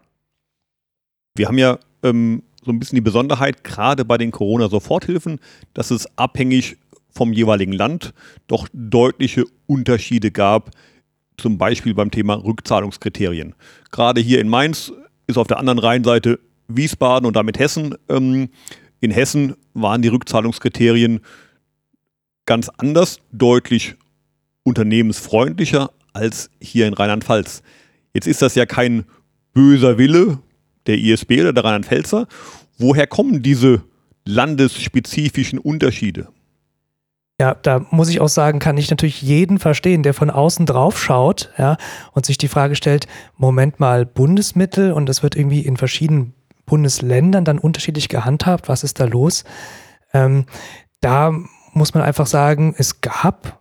Wir 1.34 1.46
haben 1.46 1.58
ja 1.58 1.78
ähm, 2.02 2.42
so 2.64 2.72
ein 2.72 2.78
bisschen 2.78 2.96
die 2.96 3.02
Besonderheit, 3.02 3.64
gerade 3.64 4.04
bei 4.04 4.18
den 4.18 4.30
Corona-Soforthilfen, 4.30 5.40
dass 5.72 5.90
es 5.90 6.06
abhängig 6.18 6.76
vom 7.18 7.33
jeweiligen 7.33 7.72
Land 7.72 8.14
doch 8.46 8.68
deutliche 8.72 9.44
Unterschiede 9.66 10.31
gab, 10.31 10.70
zum 11.37 11.59
Beispiel 11.59 11.92
beim 11.92 12.12
Thema 12.12 12.35
Rückzahlungskriterien. 12.35 13.57
Gerade 13.90 14.20
hier 14.20 14.40
in 14.40 14.48
Mainz 14.48 14.92
ist 15.26 15.37
auf 15.37 15.48
der 15.48 15.59
anderen 15.59 15.81
Rheinseite 15.81 16.38
Wiesbaden 16.68 17.26
und 17.26 17.35
damit 17.35 17.59
Hessen. 17.59 17.96
Ähm, 18.09 18.50
in 19.00 19.11
Hessen 19.11 19.57
waren 19.74 20.00
die 20.00 20.09
Rückzahlungskriterien 20.09 21.20
ganz 22.46 22.68
anders, 22.68 23.18
deutlich 23.33 23.96
unternehmensfreundlicher 24.62 25.90
als 26.12 26.50
hier 26.61 26.87
in 26.87 26.94
Rheinland-Pfalz. 26.94 27.62
Jetzt 28.14 28.28
ist 28.28 28.42
das 28.42 28.54
ja 28.54 28.64
kein 28.64 29.04
böser 29.54 29.98
Wille 29.98 30.38
der 30.87 30.98
ISB 30.98 31.40
oder 31.40 31.52
der 31.52 31.64
Rheinland-Pfälzer. 31.64 32.28
Woher 32.78 33.09
kommen 33.09 33.42
diese 33.42 33.83
landesspezifischen 34.24 35.59
Unterschiede? 35.59 36.28
Ja, 37.40 37.55
da 37.55 37.87
muss 37.90 38.09
ich 38.09 38.20
auch 38.20 38.29
sagen, 38.29 38.59
kann 38.59 38.77
ich 38.77 38.90
natürlich 38.90 39.22
jeden 39.22 39.61
verstehen, 39.61 40.03
der 40.03 40.12
von 40.12 40.29
außen 40.29 40.66
drauf 40.66 41.01
schaut, 41.01 41.53
ja, 41.57 41.77
und 42.12 42.27
sich 42.27 42.37
die 42.37 42.48
Frage 42.48 42.74
stellt, 42.74 43.07
Moment 43.37 43.79
mal, 43.79 44.05
Bundesmittel 44.05 44.92
und 44.92 45.07
das 45.07 45.22
wird 45.22 45.37
irgendwie 45.37 45.61
in 45.61 45.77
verschiedenen 45.77 46.35
Bundesländern 46.66 47.44
dann 47.44 47.59
unterschiedlich 47.59 48.09
gehandhabt, 48.09 48.68
was 48.68 48.83
ist 48.83 48.98
da 48.98 49.05
los? 49.05 49.44
Ähm, 50.12 50.46
da 51.01 51.33
muss 51.72 51.94
man 51.94 52.03
einfach 52.03 52.27
sagen, 52.27 52.74
es 52.77 53.01
gab 53.01 53.61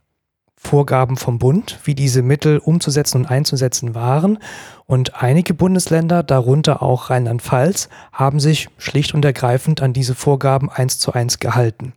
Vorgaben 0.59 1.15
vom 1.15 1.37
Bund, 1.37 1.79
wie 1.83 1.93
diese 1.93 2.23
Mittel 2.23 2.57
umzusetzen 2.57 3.17
und 3.17 3.25
einzusetzen 3.27 3.93
waren. 3.93 4.39
Und 4.87 5.21
einige 5.21 5.53
Bundesländer, 5.53 6.23
darunter 6.23 6.81
auch 6.81 7.11
Rheinland-Pfalz, 7.11 7.89
haben 8.11 8.39
sich 8.39 8.67
schlicht 8.79 9.13
und 9.13 9.23
ergreifend 9.23 9.83
an 9.83 9.93
diese 9.93 10.15
Vorgaben 10.15 10.71
eins 10.71 10.97
zu 10.97 11.13
eins 11.13 11.37
gehalten. 11.37 11.93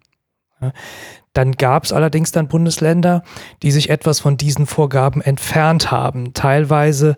Dann 1.33 1.53
gab 1.53 1.85
es 1.85 1.92
allerdings 1.92 2.33
dann 2.33 2.49
Bundesländer, 2.49 3.23
die 3.62 3.70
sich 3.70 3.88
etwas 3.88 4.18
von 4.18 4.37
diesen 4.37 4.66
Vorgaben 4.66 5.20
entfernt 5.20 5.92
haben. 5.92 6.35
Teilweise 6.35 7.16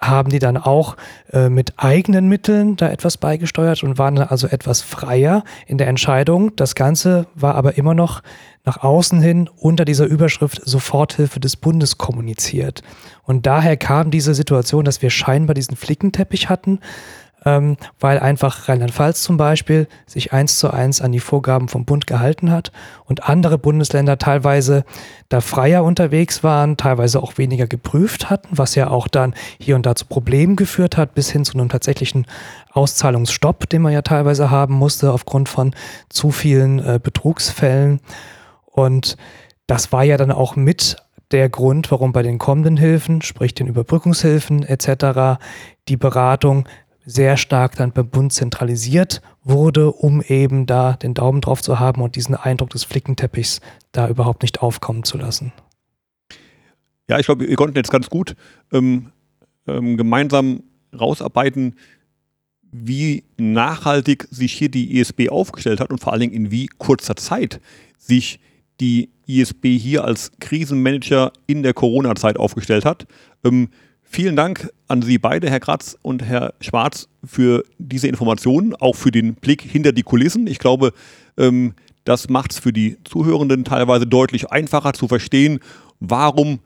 haben 0.00 0.30
die 0.30 0.40
dann 0.40 0.56
auch 0.56 0.96
äh, 1.32 1.48
mit 1.48 1.74
eigenen 1.76 2.28
Mitteln 2.28 2.74
da 2.74 2.90
etwas 2.90 3.18
beigesteuert 3.18 3.84
und 3.84 3.98
waren 3.98 4.18
also 4.18 4.48
etwas 4.48 4.82
freier 4.82 5.44
in 5.66 5.78
der 5.78 5.86
Entscheidung. 5.86 6.56
Das 6.56 6.74
Ganze 6.74 7.28
war 7.36 7.54
aber 7.54 7.78
immer 7.78 7.94
noch 7.94 8.22
nach 8.64 8.82
außen 8.82 9.20
hin 9.22 9.48
unter 9.56 9.84
dieser 9.84 10.06
Überschrift 10.06 10.60
Soforthilfe 10.64 11.38
des 11.38 11.56
Bundes 11.56 11.98
kommuniziert. 11.98 12.82
Und 13.22 13.46
daher 13.46 13.76
kam 13.76 14.10
diese 14.10 14.34
Situation, 14.34 14.84
dass 14.84 15.02
wir 15.02 15.10
scheinbar 15.10 15.54
diesen 15.54 15.76
Flickenteppich 15.76 16.48
hatten, 16.48 16.80
ähm, 17.44 17.76
weil 17.98 18.18
einfach 18.18 18.68
Rheinland-Pfalz 18.68 19.22
zum 19.22 19.36
Beispiel 19.36 19.88
sich 20.06 20.32
eins 20.32 20.58
zu 20.58 20.70
eins 20.70 21.00
an 21.00 21.12
die 21.12 21.20
Vorgaben 21.20 21.68
vom 21.68 21.84
Bund 21.84 22.06
gehalten 22.06 22.50
hat 22.50 22.72
und 23.04 23.28
andere 23.28 23.58
Bundesländer 23.58 24.18
teilweise 24.18 24.84
da 25.28 25.40
freier 25.40 25.84
unterwegs 25.84 26.44
waren, 26.44 26.76
teilweise 26.76 27.22
auch 27.22 27.38
weniger 27.38 27.66
geprüft 27.66 28.30
hatten, 28.30 28.58
was 28.58 28.74
ja 28.74 28.88
auch 28.88 29.08
dann 29.08 29.34
hier 29.58 29.76
und 29.76 29.86
da 29.86 29.94
zu 29.94 30.06
Problemen 30.06 30.56
geführt 30.56 30.96
hat, 30.96 31.14
bis 31.14 31.30
hin 31.30 31.44
zu 31.44 31.54
einem 31.54 31.68
tatsächlichen 31.68 32.26
Auszahlungsstopp, 32.72 33.68
den 33.68 33.82
man 33.82 33.92
ja 33.92 34.02
teilweise 34.02 34.50
haben 34.50 34.74
musste 34.74 35.12
aufgrund 35.12 35.48
von 35.48 35.74
zu 36.08 36.30
vielen 36.30 36.78
äh, 36.78 37.00
Betrugsfällen. 37.02 38.00
Und 38.66 39.16
das 39.66 39.92
war 39.92 40.04
ja 40.04 40.16
dann 40.16 40.32
auch 40.32 40.56
mit 40.56 40.96
der 41.32 41.48
Grund, 41.48 41.90
warum 41.90 42.12
bei 42.12 42.22
den 42.22 42.38
kommenden 42.38 42.76
Hilfen, 42.76 43.22
sprich 43.22 43.54
den 43.54 43.66
Überbrückungshilfen 43.66 44.64
etc., 44.64 45.40
die 45.88 45.96
Beratung 45.96 46.68
sehr 47.04 47.36
stark 47.36 47.76
dann 47.76 47.92
beim 47.92 48.08
Bund 48.08 48.32
zentralisiert 48.32 49.22
wurde, 49.42 49.90
um 49.90 50.22
eben 50.22 50.66
da 50.66 50.94
den 50.94 51.14
Daumen 51.14 51.40
drauf 51.40 51.62
zu 51.62 51.80
haben 51.80 52.02
und 52.02 52.16
diesen 52.16 52.34
Eindruck 52.34 52.70
des 52.70 52.84
Flickenteppichs 52.84 53.60
da 53.90 54.08
überhaupt 54.08 54.42
nicht 54.42 54.62
aufkommen 54.62 55.02
zu 55.04 55.18
lassen. 55.18 55.52
Ja, 57.08 57.18
ich 57.18 57.26
glaube, 57.26 57.48
wir 57.48 57.56
konnten 57.56 57.76
jetzt 57.76 57.90
ganz 57.90 58.08
gut 58.08 58.36
ähm, 58.72 59.10
ähm, 59.66 59.96
gemeinsam 59.96 60.62
rausarbeiten, 60.98 61.76
wie 62.70 63.24
nachhaltig 63.36 64.26
sich 64.30 64.52
hier 64.52 64.70
die 64.70 64.98
ISB 64.98 65.28
aufgestellt 65.28 65.80
hat 65.80 65.90
und 65.90 65.98
vor 65.98 66.12
allen 66.12 66.20
Dingen 66.20 66.32
in 66.32 66.50
wie 66.50 66.66
kurzer 66.66 67.16
Zeit 67.16 67.60
sich 67.98 68.40
die 68.80 69.10
ISB 69.26 69.78
hier 69.78 70.04
als 70.04 70.32
Krisenmanager 70.40 71.32
in 71.46 71.62
der 71.62 71.74
Corona-Zeit 71.74 72.38
aufgestellt 72.38 72.84
hat. 72.84 73.06
Ähm, 73.44 73.68
Vielen 74.14 74.36
Dank 74.36 74.70
an 74.88 75.00
Sie 75.00 75.16
beide, 75.16 75.48
Herr 75.48 75.58
Kratz 75.58 75.96
und 76.02 76.22
Herr 76.22 76.52
Schwarz, 76.60 77.08
für 77.24 77.64
diese 77.78 78.08
Informationen, 78.08 78.74
auch 78.74 78.94
für 78.94 79.10
den 79.10 79.36
Blick 79.36 79.62
hinter 79.62 79.92
die 79.92 80.02
Kulissen. 80.02 80.46
Ich 80.46 80.58
glaube, 80.58 80.92
ähm, 81.38 81.72
das 82.04 82.28
macht 82.28 82.52
es 82.52 82.58
für 82.58 82.74
die 82.74 82.98
Zuhörenden 83.04 83.64
teilweise 83.64 84.06
deutlich 84.06 84.50
einfacher 84.50 84.92
zu 84.92 85.08
verstehen, 85.08 85.60
warum 85.98 86.58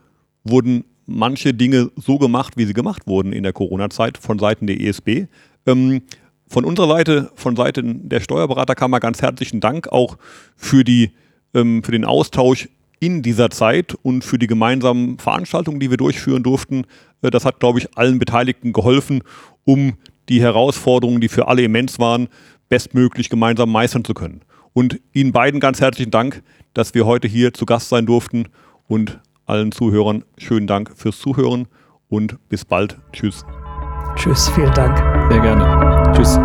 wurden 0.42 0.86
manche 1.06 1.54
Dinge 1.54 1.92
so 1.94 2.18
gemacht, 2.18 2.54
wie 2.56 2.64
sie 2.64 2.72
gemacht 2.72 3.06
wurden 3.06 3.32
in 3.32 3.44
der 3.44 3.52
Corona-Zeit 3.52 4.18
von 4.18 4.40
Seiten 4.40 4.66
der 4.66 4.80
ESB. 4.80 5.26
Ähm, 5.66 6.02
von 6.48 6.64
unserer 6.64 6.88
Seite, 6.88 7.30
von 7.36 7.54
Seiten 7.54 8.08
der 8.08 8.18
Steuerberaterkammer 8.18 8.98
ganz 8.98 9.22
herzlichen 9.22 9.60
Dank 9.60 9.86
auch 9.92 10.18
für, 10.56 10.82
die, 10.82 11.12
ähm, 11.54 11.84
für 11.84 11.92
den 11.92 12.06
Austausch 12.06 12.68
in 13.00 13.22
dieser 13.22 13.50
Zeit 13.50 13.94
und 14.02 14.24
für 14.24 14.38
die 14.38 14.46
gemeinsamen 14.46 15.18
Veranstaltungen, 15.18 15.80
die 15.80 15.90
wir 15.90 15.96
durchführen 15.96 16.42
durften. 16.42 16.84
Äh, 17.22 17.30
das 17.30 17.44
hat, 17.44 17.60
glaube 17.60 17.78
ich, 17.78 17.96
allen 17.96 18.18
Beteiligten 18.18 18.72
geholfen, 18.72 19.22
um 19.64 19.94
die 20.28 20.40
Herausforderungen, 20.40 21.20
die 21.20 21.28
für 21.28 21.48
alle 21.48 21.62
immens 21.62 21.98
waren, 21.98 22.28
bestmöglich 22.68 23.28
gemeinsam 23.28 23.70
meistern 23.70 24.04
zu 24.04 24.14
können. 24.14 24.42
Und 24.72 25.00
Ihnen 25.12 25.32
beiden 25.32 25.60
ganz 25.60 25.80
herzlichen 25.80 26.10
Dank, 26.10 26.42
dass 26.74 26.94
wir 26.94 27.06
heute 27.06 27.28
hier 27.28 27.54
zu 27.54 27.64
Gast 27.64 27.88
sein 27.88 28.06
durften 28.06 28.48
und 28.88 29.20
allen 29.46 29.72
Zuhörern 29.72 30.24
schönen 30.36 30.66
Dank 30.66 30.92
fürs 30.94 31.18
Zuhören 31.18 31.68
und 32.08 32.36
bis 32.48 32.64
bald. 32.64 32.98
Tschüss. 33.12 33.44
Tschüss, 34.16 34.50
vielen 34.50 34.72
Dank. 34.74 34.98
Sehr 35.30 35.40
gerne. 35.40 36.12
Tschüss. 36.14 36.38